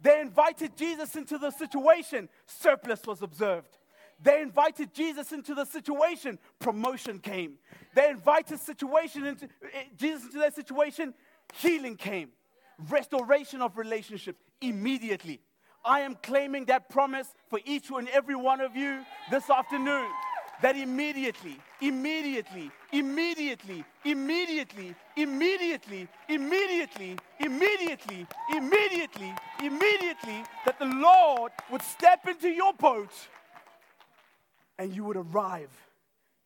[0.01, 3.77] They invited Jesus into the situation, surplus was observed.
[4.23, 7.57] They invited Jesus into the situation, promotion came.
[7.93, 11.13] They invited situation into, eh, Jesus into that situation,
[11.53, 12.29] healing came.
[12.89, 15.41] Restoration of relationships immediately.
[15.83, 20.09] I am claiming that promise for each and every one of you this afternoon.
[20.61, 32.25] That immediately, immediately, immediately, immediately, immediately, immediately, immediately, immediately, immediately, that the Lord would step
[32.27, 33.11] into your boat
[34.77, 35.71] and you would arrive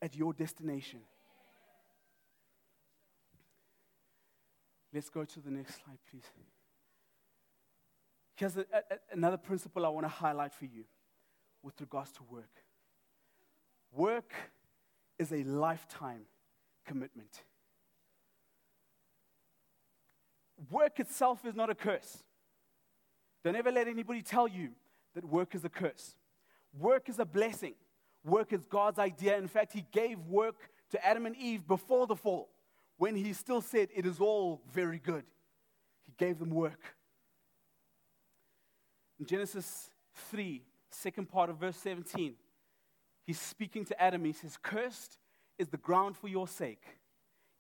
[0.02, 1.00] at your destination.
[4.94, 6.24] Let's go to the next slide, please.
[8.36, 10.84] Here's a, a, another principle I want to highlight for you
[11.64, 12.64] with regards to work.
[13.92, 14.34] Work
[15.18, 16.22] is a lifetime
[16.86, 17.44] commitment.
[20.72, 22.24] Work itself is not a curse.
[23.44, 24.70] Don't ever let anybody tell you
[25.16, 26.16] that work is a curse.
[26.78, 27.74] Work is a blessing.
[28.28, 29.38] Work is God's idea.
[29.38, 32.50] In fact, He gave work to Adam and Eve before the fall
[32.98, 35.24] when He still said, It is all very good.
[36.04, 36.96] He gave them work.
[39.20, 39.90] In Genesis
[40.30, 40.62] 3,
[40.92, 42.36] second part of verse 17,
[43.26, 44.26] He's speaking to Adam.
[44.26, 45.18] He says, Cursed
[45.58, 46.84] is the ground for your sake.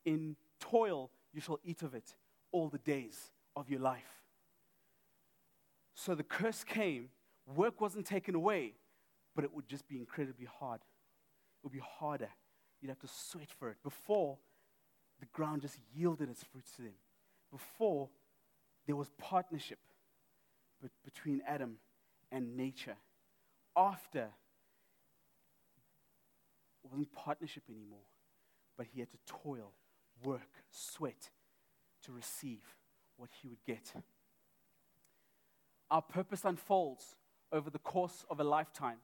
[0.05, 2.13] In toil you shall eat of it
[2.51, 4.23] all the days of your life.
[5.93, 7.09] So the curse came,
[7.55, 8.73] work wasn't taken away,
[9.37, 10.81] but it would just be incredibly hard.
[10.81, 12.29] It would be harder.
[12.81, 13.77] You'd have to sweat for it.
[13.83, 14.39] Before,
[15.19, 16.95] the ground just yielded its fruits to them.
[17.51, 18.09] Before,
[18.87, 19.77] there was partnership
[21.05, 21.77] between Adam
[22.31, 22.95] and nature.
[23.75, 24.29] After,
[26.83, 28.07] it wasn't partnership anymore,
[28.75, 29.71] but he had to toil,
[30.23, 31.29] work, sweat
[32.05, 32.63] to receive
[33.17, 33.93] what he would get.
[35.91, 37.15] Our purpose unfolds
[37.51, 38.97] over the course of a lifetime.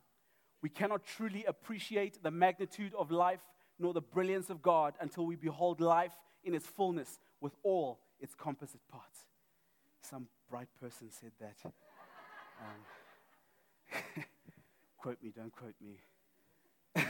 [0.63, 3.41] We cannot truly appreciate the magnitude of life
[3.78, 8.34] nor the brilliance of God until we behold life in its fullness with all its
[8.34, 9.26] composite parts.
[10.02, 11.58] Some bright person said that.
[12.62, 12.86] Um,
[14.97, 15.99] quote me, don't quote me.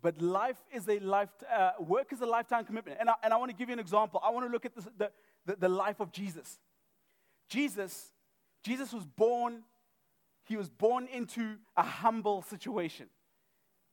[0.00, 2.98] but life is a life, uh, work is a lifetime commitment.
[3.00, 4.20] And I, and I want to give you an example.
[4.22, 5.10] I want to look at this, the,
[5.46, 6.60] the, the life of Jesus.
[7.48, 8.12] Jesus,
[8.62, 9.64] Jesus was born
[10.48, 13.08] he was born into a humble situation.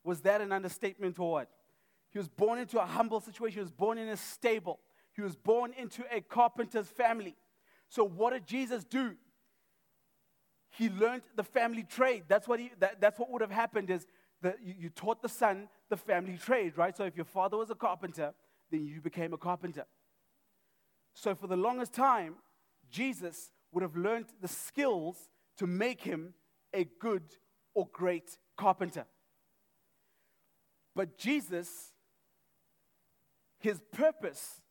[0.06, 1.50] Was that an understatement or what?
[2.12, 3.58] He was born into a humble situation.
[3.58, 4.80] He was born in a stable.
[5.12, 7.36] He was born into a carpenter's family.
[7.90, 9.16] So, what did Jesus do?
[10.70, 12.24] He learned the family trade.
[12.30, 14.08] That's what, he, that, that's what would have happened is
[14.42, 16.96] that you, you taught the son the family trade, right?
[16.96, 18.34] So, if your father was a carpenter,
[18.72, 19.86] then you became a carpenter.
[21.14, 22.36] So, for the longest time,
[22.90, 26.34] Jesus would have learned the skills to make him
[26.76, 27.24] a good
[27.74, 29.06] or great carpenter.
[30.96, 31.92] But Jesus,
[33.60, 34.62] his purpose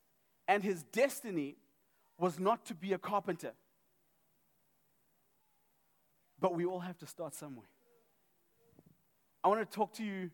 [0.47, 1.57] and his destiny
[2.19, 3.53] was not to be a carpenter.
[6.41, 7.67] But we all have to start somewhere.
[9.43, 10.31] I want to talk to you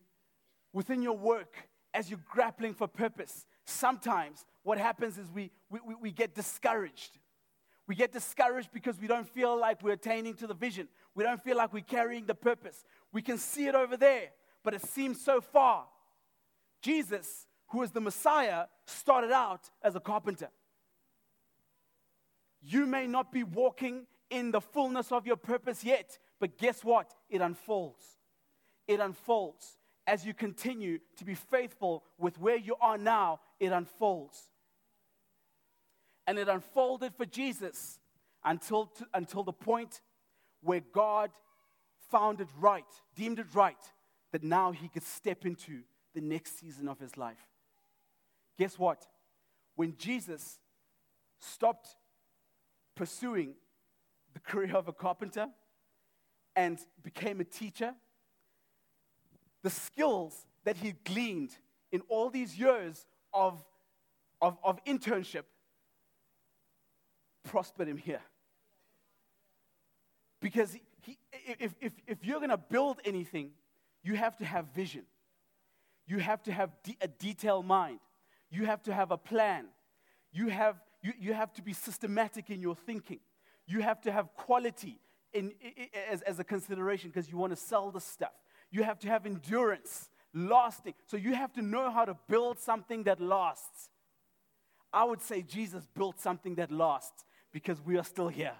[0.72, 3.46] within your work as you're grappling for purpose.
[3.64, 7.18] Sometimes what happens is we, we, we get discouraged.
[7.88, 10.88] We get discouraged because we don't feel like we're attaining to the vision.
[11.14, 12.84] We don't feel like we're carrying the purpose.
[13.12, 14.30] We can see it over there,
[14.62, 15.86] but it seems so far.
[16.82, 20.48] Jesus, who is the Messiah, started out as a carpenter.
[22.62, 27.14] You may not be walking in the fullness of your purpose yet, but guess what?
[27.28, 28.04] It unfolds.
[28.86, 29.78] It unfolds.
[30.06, 34.50] As you continue to be faithful with where you are now, it unfolds.
[36.26, 37.98] And it unfolded for Jesus
[38.44, 40.00] until, to, until the point
[40.62, 41.30] where God
[42.10, 42.84] found it right,
[43.14, 43.76] deemed it right,
[44.32, 45.80] that now he could step into
[46.14, 47.46] the next season of his life.
[48.58, 49.06] Guess what?
[49.76, 50.58] When Jesus
[51.38, 51.88] stopped
[52.94, 53.54] pursuing
[54.34, 55.48] the career of a carpenter
[56.54, 57.94] and became a teacher,
[59.62, 61.56] the skills that he gleaned
[61.92, 63.64] in all these years of,
[64.40, 65.44] of, of internship
[67.44, 68.20] prospered him here.
[70.40, 71.18] Because he,
[71.58, 73.50] if, if, if you're going to build anything,
[74.02, 75.02] you have to have vision.
[76.06, 78.00] You have to have de- a detailed mind.
[78.50, 79.66] You have to have a plan.
[80.32, 83.20] You have, you, you have to be systematic in your thinking.
[83.66, 84.98] You have to have quality
[85.32, 88.32] in, in, as, as a consideration because you want to sell the stuff.
[88.70, 90.94] You have to have endurance, lasting.
[91.06, 93.90] So you have to know how to build something that lasts.
[94.92, 98.54] I would say Jesus built something that lasts because we are still here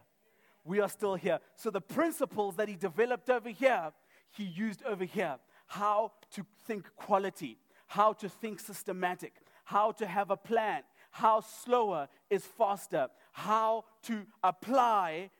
[0.64, 1.40] we are still here.
[1.56, 3.92] So the principles that he developed over here,
[4.30, 5.36] he used over here.
[5.66, 9.34] How to think quality, how to think systematic,
[9.64, 15.30] how to have a plan, how slower is faster, how to apply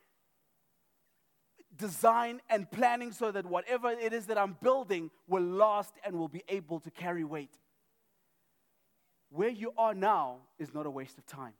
[1.77, 6.29] design and planning so that whatever it is that I'm building will last and will
[6.29, 7.59] be able to carry weight.
[9.31, 11.55] Where you are now is not a waste of time.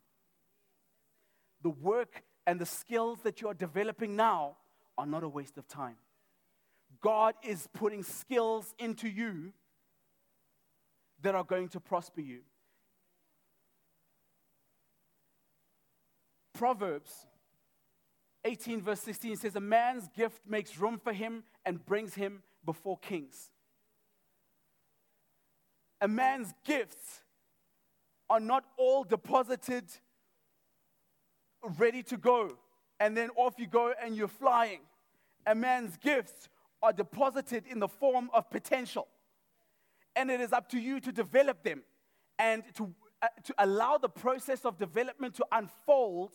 [1.63, 4.57] The work and the skills that you're developing now
[4.99, 5.95] are not a waste of time.
[7.01, 9.53] God is putting skills into you
[11.23, 12.41] that are going to prosper you.
[16.53, 17.29] Proverbs
[18.45, 22.99] 18, verse 16 says, A man's gift makes room for him and brings him before
[22.99, 23.53] kings.
[26.01, 27.21] A man's gifts
[28.29, 29.85] are not all deposited
[31.79, 32.57] ready to go,
[32.99, 34.81] and then off you go and you're flying.
[35.47, 36.49] A man's gifts
[36.83, 39.07] are deposited in the form of potential,
[40.17, 41.83] and it is up to you to develop them
[42.39, 46.33] and to, uh, to allow the process of development to unfold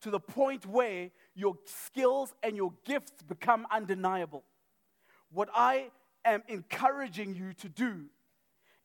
[0.00, 4.44] to the point where your skills and your gifts become undeniable.
[5.30, 5.90] What I
[6.24, 8.04] am encouraging you to do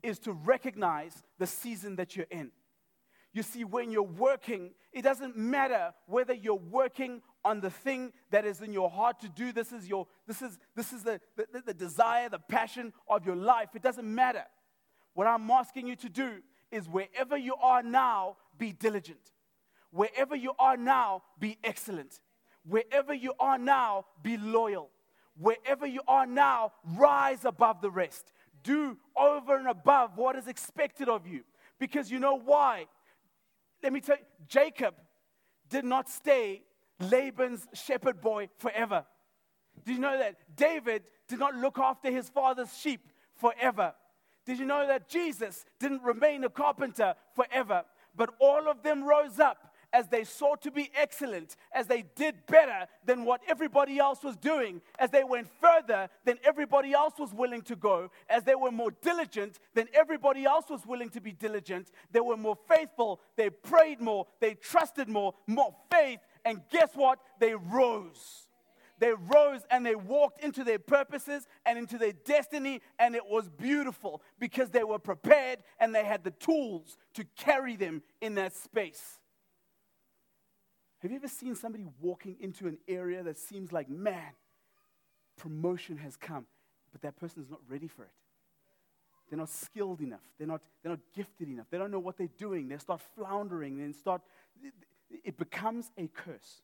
[0.01, 2.51] is to recognize the season that you're in.
[3.33, 8.45] You see, when you're working, it doesn't matter whether you're working on the thing that
[8.45, 9.51] is in your heart to do.
[9.51, 13.35] This is, your, this is, this is the, the, the desire, the passion of your
[13.35, 13.69] life.
[13.73, 14.43] It doesn't matter.
[15.15, 16.31] What I'm asking you to do
[16.71, 19.31] is wherever you are now, be diligent.
[19.91, 22.19] Wherever you are now, be excellent.
[22.67, 24.89] Wherever you are now, be loyal.
[25.37, 28.31] Wherever you are now, rise above the rest.
[28.63, 31.41] Do over and above what is expected of you.
[31.79, 32.85] Because you know why?
[33.83, 34.95] Let me tell you, Jacob
[35.69, 36.63] did not stay
[36.99, 39.05] Laban's shepherd boy forever.
[39.85, 40.37] Did you know that?
[40.55, 43.93] David did not look after his father's sheep forever.
[44.45, 47.83] Did you know that Jesus didn't remain a carpenter forever?
[48.15, 52.35] But all of them rose up as they sought to be excellent, as they did
[52.47, 57.33] better than what everybody else was doing, as they went further than everybody else was
[57.33, 61.31] willing to go, as they were more diligent than everybody else was willing to be
[61.31, 66.89] diligent, they were more faithful, they prayed more, they trusted more, more faith, and guess
[66.95, 67.19] what?
[67.39, 68.47] They rose.
[68.99, 73.49] They rose and they walked into their purposes and into their destiny, and it was
[73.49, 78.55] beautiful because they were prepared and they had the tools to carry them in that
[78.55, 79.19] space.
[81.03, 84.31] Have you ever seen somebody walking into an area that seems like, man,
[85.35, 86.45] promotion has come,
[86.93, 88.11] but that person is not ready for it?
[89.29, 90.23] They're not skilled enough.
[90.37, 91.65] They're not, they're not gifted enough.
[91.69, 92.69] They don't know what they're doing.
[92.69, 94.21] They start floundering and start,
[95.25, 96.61] it becomes a curse.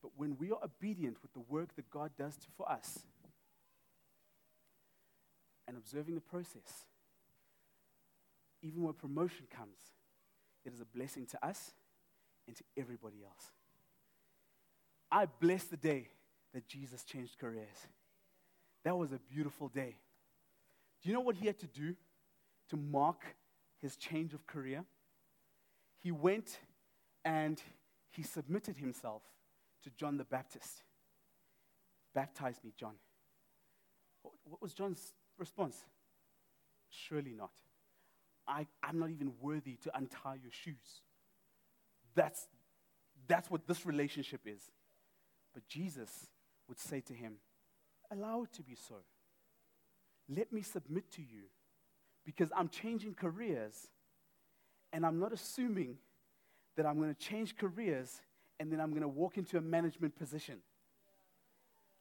[0.00, 3.00] But when we are obedient with the work that God does for us
[5.68, 6.86] and observing the process,
[8.62, 9.76] even when promotion comes,
[10.64, 11.74] it is a blessing to us
[12.46, 13.50] and to everybody else.
[15.10, 16.08] I bless the day
[16.52, 17.86] that Jesus changed careers.
[18.84, 19.96] That was a beautiful day.
[21.02, 21.94] Do you know what he had to do
[22.70, 23.22] to mark
[23.80, 24.84] his change of career?
[26.00, 26.58] He went
[27.24, 27.60] and
[28.10, 29.22] he submitted himself
[29.82, 30.82] to John the Baptist.
[32.14, 32.94] Baptize me, John.
[34.22, 35.76] What was John's response?
[36.88, 37.52] Surely not.
[38.46, 41.02] I, I'm not even worthy to untie your shoes.
[42.14, 42.46] That's,
[43.26, 44.70] that's what this relationship is.
[45.52, 46.28] But Jesus
[46.68, 47.36] would say to him,
[48.10, 48.96] Allow it to be so.
[50.28, 51.44] Let me submit to you
[52.24, 53.88] because I'm changing careers
[54.92, 55.96] and I'm not assuming
[56.76, 58.20] that I'm going to change careers
[58.60, 60.58] and then I'm going to walk into a management position.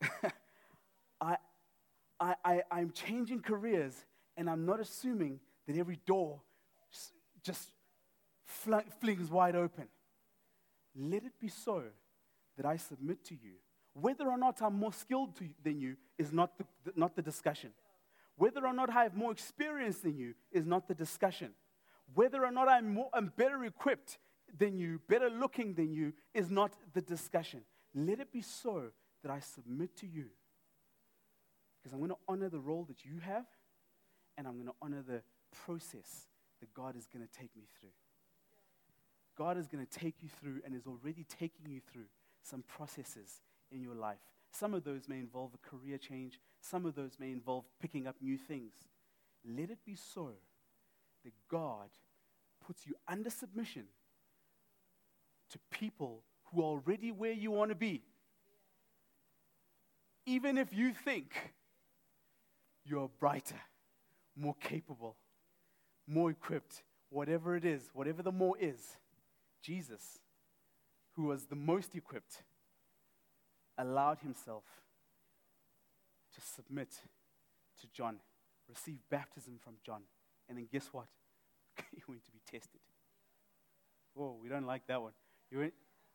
[1.22, 1.38] I,
[2.20, 4.06] I, I, I'm changing careers
[4.38, 6.42] and I'm not assuming that every door
[7.44, 7.72] just
[8.46, 9.88] fl- flings wide open.
[10.96, 11.84] Let it be so
[12.58, 13.54] that I submit to you.
[13.94, 16.66] Whether or not I'm more skilled than you is not the,
[16.96, 17.72] not the discussion.
[18.36, 21.52] Whether or not I have more experience than you is not the discussion.
[22.14, 24.18] Whether or not I'm, more, I'm better equipped
[24.58, 27.62] than you, better looking than you, is not the discussion.
[27.94, 28.86] Let it be so
[29.22, 30.26] that I submit to you.
[31.82, 33.46] Because I'm going to honor the role that you have,
[34.38, 35.22] and I'm going to honor the
[35.66, 36.28] process
[36.60, 37.90] that God is going to take me through.
[39.38, 42.06] God is going to take you through and is already taking you through
[42.44, 44.20] some processes in your life.
[44.52, 48.16] Some of those may involve a career change, some of those may involve picking up
[48.22, 48.74] new things.
[49.46, 50.30] Let it be so
[51.26, 51.90] that God
[52.66, 53.86] puts you under submission
[55.50, 58.04] to people who are already where you want to be.
[60.26, 61.34] Even if you think
[62.86, 63.60] you're brighter,
[64.36, 65.18] more capable,
[66.08, 68.98] more equipped, whatever it is, whatever the more is,
[69.64, 70.20] Jesus,
[71.16, 72.44] who was the most equipped,
[73.78, 74.64] allowed himself
[76.36, 76.90] to submit
[77.82, 78.18] to John,
[78.68, 80.02] receive baptism from John,
[80.50, 81.06] and then guess what?
[81.96, 82.82] he went to be tested.
[84.18, 85.14] Oh, we don't like that one.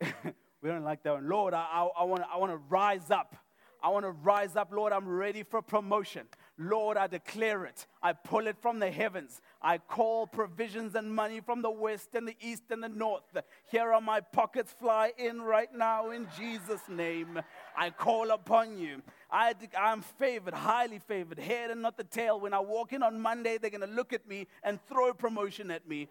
[0.63, 1.29] We don't like that one.
[1.29, 3.37] Lord, I, I, I want to rise up.
[3.83, 4.93] I want to rise up, Lord.
[4.93, 6.27] I'm ready for promotion.
[6.61, 7.87] Lord, I declare it.
[8.03, 9.41] I pull it from the heavens.
[9.63, 13.37] I call provisions and money from the west and the east and the north.
[13.71, 14.73] Here are my pockets.
[14.73, 17.41] Fly in right now in Jesus' name.
[17.77, 19.03] I call upon you.
[19.31, 22.41] I, am favored, highly favored, head and not the tail.
[22.41, 25.71] When I walk in on Monday, they're going to look at me and throw promotion
[25.71, 26.09] at me.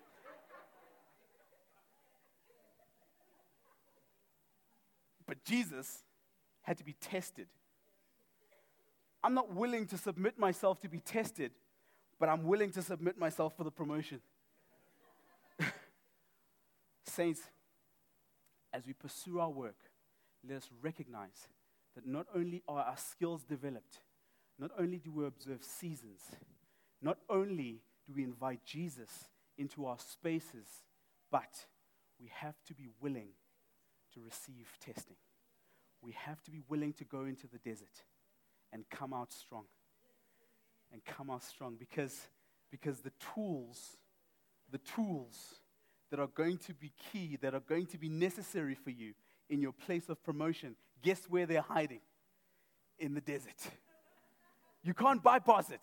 [5.25, 6.03] But Jesus
[6.61, 7.47] had to be tested.
[9.27, 11.51] I'm not willing to submit myself to be tested,
[12.17, 14.21] but I'm willing to submit myself for the promotion.
[17.03, 17.41] Saints,
[18.71, 19.75] as we pursue our work,
[20.47, 21.49] let us recognize
[21.95, 23.99] that not only are our skills developed,
[24.57, 26.21] not only do we observe seasons,
[27.01, 29.25] not only do we invite Jesus
[29.57, 30.67] into our spaces,
[31.29, 31.65] but
[32.17, 33.31] we have to be willing
[34.13, 35.17] to receive testing.
[36.01, 38.05] We have to be willing to go into the desert
[38.73, 39.65] and come out strong.
[40.91, 42.17] And come out strong because,
[42.71, 43.97] because the tools,
[44.71, 45.59] the tools
[46.11, 49.13] that are going to be key, that are going to be necessary for you
[49.49, 51.99] in your place of promotion, guess where they're hiding?
[52.99, 53.69] In the desert.
[54.81, 55.81] You can't bypass it.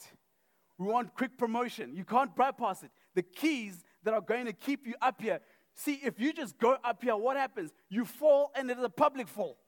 [0.78, 1.95] We want quick promotion.
[1.95, 2.91] You can't bypass it.
[3.14, 5.41] The keys that are going to keep you up here.
[5.74, 7.72] See, if you just go up here, what happens?
[7.89, 9.59] You fall and it is a public fall.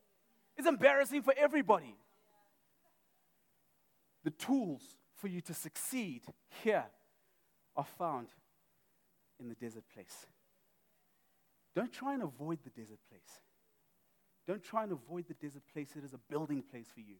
[0.56, 1.94] It's embarrassing for everybody
[4.26, 4.82] the tools
[5.14, 6.22] for you to succeed
[6.64, 6.84] here
[7.76, 8.26] are found
[9.38, 10.26] in the desert place.
[11.76, 13.40] Don't try and avoid the desert place.
[14.44, 15.90] Don't try and avoid the desert place.
[15.96, 17.14] It is a building place for you.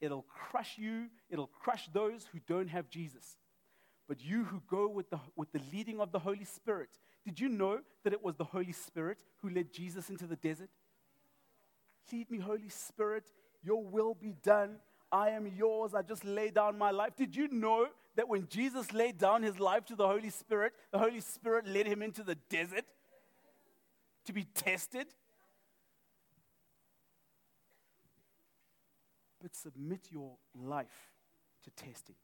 [0.00, 3.36] It'll crush you, it'll crush those who don't have Jesus.
[4.08, 6.88] But you who go with the, with the leading of the Holy Spirit,
[7.22, 10.70] did you know that it was the Holy Spirit who led Jesus into the desert?
[12.10, 13.30] Lead me, Holy Spirit,
[13.62, 14.78] your will be done
[15.12, 15.94] I am yours.
[15.94, 17.16] I just lay down my life.
[17.16, 17.86] Did you know
[18.16, 21.86] that when Jesus laid down his life to the Holy Spirit, the Holy Spirit led
[21.86, 22.84] him into the desert
[24.26, 25.06] to be tested?
[29.42, 31.10] But submit your life
[31.64, 32.16] to testing.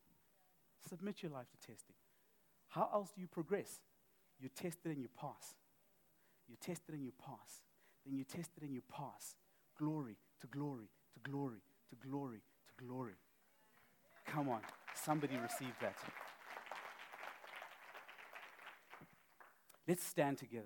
[0.88, 1.94] Submit your life to testing.
[2.68, 3.80] How else do you progress?
[4.38, 5.54] You test it and you pass.
[6.48, 7.62] You test it and you pass.
[8.04, 9.34] Then you test it and you pass.
[9.78, 12.42] Glory to glory to glory to glory
[12.78, 13.14] glory.
[14.26, 14.60] Come on,
[14.94, 15.96] somebody receive that.
[19.88, 20.64] Let's stand together.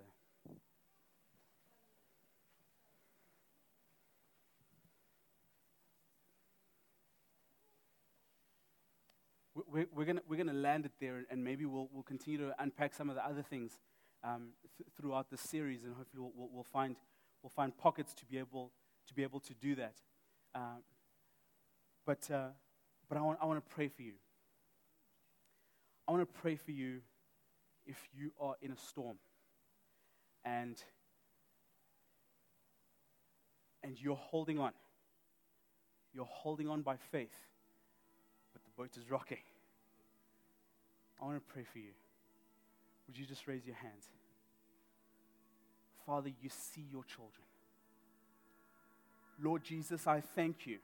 [9.70, 12.94] We're, we're going we're gonna land it there, and maybe we'll, we'll continue to unpack
[12.94, 13.78] some of the other things
[14.24, 16.96] um, th- throughout the series, and hopefully we'll, we'll, we'll, find,
[17.42, 18.72] we'll find pockets to be able
[19.06, 19.94] to, be able to do that.
[20.54, 20.78] Uh,
[22.07, 22.48] but uh,
[23.11, 24.12] but I want, I want to pray for you.
[26.07, 27.01] I want to pray for you
[27.84, 29.16] if you are in a storm
[30.44, 30.80] and,
[33.82, 34.72] and you're holding on.
[36.14, 37.34] You're holding on by faith,
[38.53, 39.38] but the boat is rocking.
[41.20, 41.92] I want to pray for you.
[43.07, 44.09] Would you just raise your hands?
[46.07, 47.44] Father, you see your children.
[49.42, 50.78] Lord Jesus, I thank you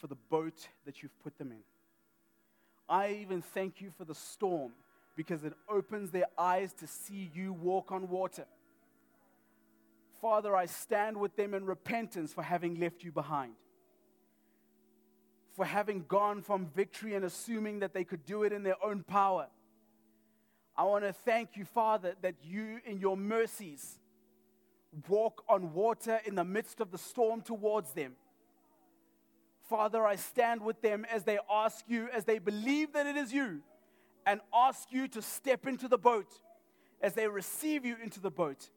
[0.00, 1.62] for the boat that you've put them in.
[2.88, 4.72] I even thank you for the storm
[5.16, 8.46] because it opens their eyes to see you walk on water.
[10.20, 13.52] Father, I stand with them in repentance for having left you behind,
[15.54, 19.02] for having gone from victory and assuming that they could do it in their own
[19.02, 19.46] power.
[20.76, 23.98] I want to thank you, Father, that you, in your mercies,
[25.08, 28.16] walk on water in the midst of the storm towards them.
[29.70, 33.32] Father, I stand with them as they ask you, as they believe that it is
[33.32, 33.60] you,
[34.26, 36.40] and ask you to step into the boat,
[37.00, 38.68] as they receive you into the boat.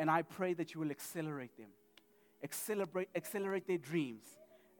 [0.00, 1.68] And I pray that you will accelerate them,
[2.42, 4.24] accelerate, accelerate their dreams,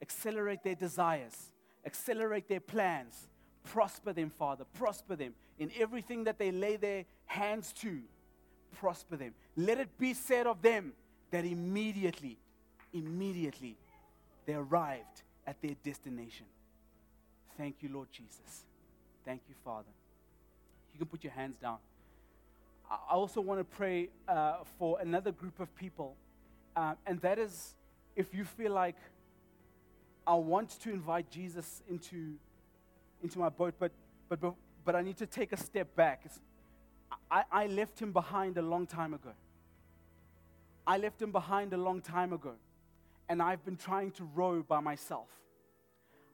[0.03, 1.53] accelerate their desires,
[1.87, 3.29] accelerate their plans.
[3.63, 4.65] Prosper them, Father.
[4.75, 8.01] Prosper them in everything that they lay their hands to.
[8.81, 9.35] Prosper them.
[9.55, 10.95] Let it be said of them
[11.31, 12.39] that immediately,
[12.93, 13.77] immediately,
[14.45, 16.47] they arrived at their destination.
[17.57, 18.65] Thank you, Lord Jesus.
[19.25, 19.91] Thank you, Father.
[20.93, 21.79] You can put your hands down.
[22.91, 26.15] I also want to pray uh, for another group of people,
[26.77, 27.75] uh, and that is
[28.17, 28.97] if you feel like
[30.27, 32.35] I want to invite Jesus into,
[33.23, 33.93] into my boat, but,
[34.29, 36.25] but, but, I need to take a step back.
[37.31, 39.31] I, I left him behind a long time ago.
[40.87, 42.53] I left him behind a long time ago
[43.33, 45.29] and I've been trying to row by myself.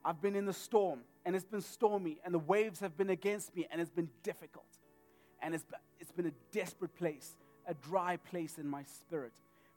[0.05, 3.55] I've been in the storm, and it's been stormy, and the waves have been against
[3.55, 4.67] me, and it's been difficult.
[5.41, 5.65] And it's,
[6.01, 7.37] it's been a desperate place,
[7.69, 9.31] a dry place in my spirit,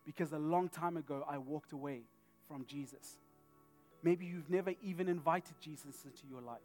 [0.04, 2.02] because a long time ago I walked away
[2.48, 3.20] from Jesus.
[4.02, 6.58] Maybe you've never even invited Jesus into your life.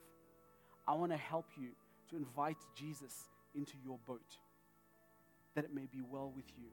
[0.88, 1.68] I want to help you
[2.08, 3.12] to invite Jesus
[3.54, 4.38] into your boat,
[5.54, 6.68] that it may be well with you.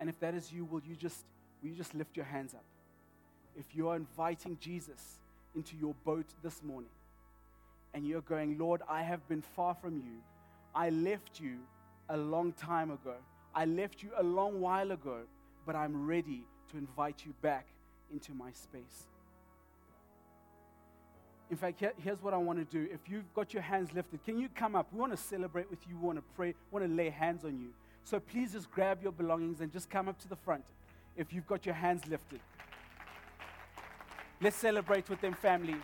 [0.00, 1.24] And if that is you, will you just
[1.64, 2.64] will you just lift your hands up?
[3.56, 5.18] If you are inviting Jesus
[5.56, 6.90] into your boat this morning
[7.94, 10.20] and you're going, Lord, I have been far from you.
[10.74, 11.56] I left you
[12.10, 13.14] a long time ago.
[13.54, 15.20] I left you a long while ago,
[15.64, 17.66] but I'm ready to invite you back
[18.12, 19.06] into my space.
[21.50, 22.92] In fact, here's what I want to do.
[22.92, 24.88] If you've got your hands lifted, can you come up?
[24.92, 25.96] We want to celebrate with you.
[25.96, 26.48] We want to pray.
[26.48, 27.68] We want to lay hands on you.
[28.02, 30.64] So please just grab your belongings and just come up to the front
[31.16, 32.40] if you've got your hands lifted.
[34.40, 35.76] Let's celebrate with them, family.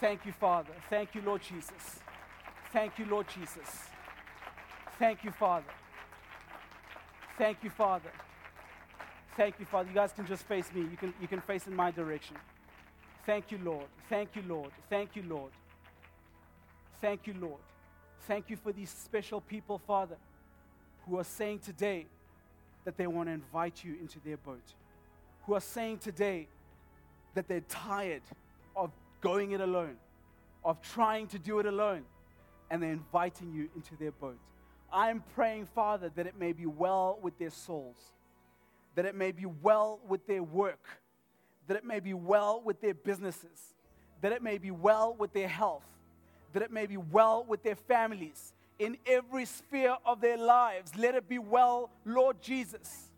[0.00, 0.72] Thank you, Father.
[0.90, 2.00] Thank you, Lord Jesus.
[2.72, 3.88] Thank you, Lord Jesus.
[4.98, 5.72] Thank you, Father.
[7.36, 8.10] Thank you, Father.
[9.36, 9.88] Thank you, Father.
[9.88, 10.82] You guys can just face me.
[10.82, 12.36] You can, you can face in my direction.
[13.24, 13.86] Thank you, Lord.
[14.08, 14.70] Thank you, Lord.
[14.90, 15.52] Thank you, Lord.
[17.00, 17.60] Thank you, Lord.
[18.26, 20.16] Thank you for these special people, Father,
[21.06, 22.06] who are saying today,
[22.88, 24.72] that they want to invite you into their boat,
[25.44, 26.48] who are saying today
[27.34, 28.22] that they're tired
[28.74, 29.98] of going it alone,
[30.64, 32.02] of trying to do it alone,
[32.70, 34.38] and they're inviting you into their boat.
[34.90, 37.98] I'm praying, Father, that it may be well with their souls,
[38.94, 40.86] that it may be well with their work,
[41.66, 43.74] that it may be well with their businesses,
[44.22, 45.84] that it may be well with their health,
[46.54, 50.96] that it may be well with their families, in every sphere of their lives.
[50.96, 53.08] Let it be well, Lord Jesus.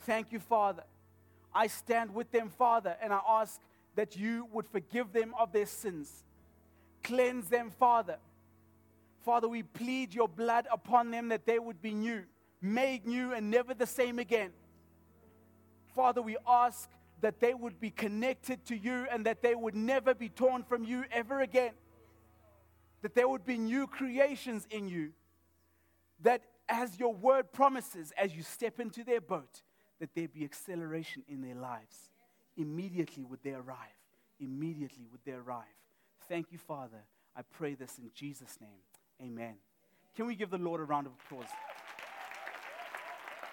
[0.00, 0.84] Thank you, Father.
[1.54, 3.60] I stand with them, Father, and I ask
[3.94, 6.24] that you would forgive them of their sins.
[7.02, 8.18] Cleanse them, Father.
[9.24, 12.22] Father, we plead your blood upon them that they would be new,
[12.60, 14.50] made new, and never the same again.
[15.94, 20.12] Father, we ask that they would be connected to you and that they would never
[20.12, 21.72] be torn from you ever again
[23.04, 25.10] that there would be new creations in you.
[26.22, 26.40] That
[26.70, 29.60] as your word promises, as you step into their boat,
[30.00, 32.08] that there be acceleration in their lives.
[32.56, 34.00] Immediately would they arrive.
[34.40, 35.66] Immediately would they arrive.
[36.30, 37.04] Thank you, Father.
[37.36, 38.70] I pray this in Jesus' name.
[39.22, 39.56] Amen.
[40.16, 41.50] Can we give the Lord a round of applause?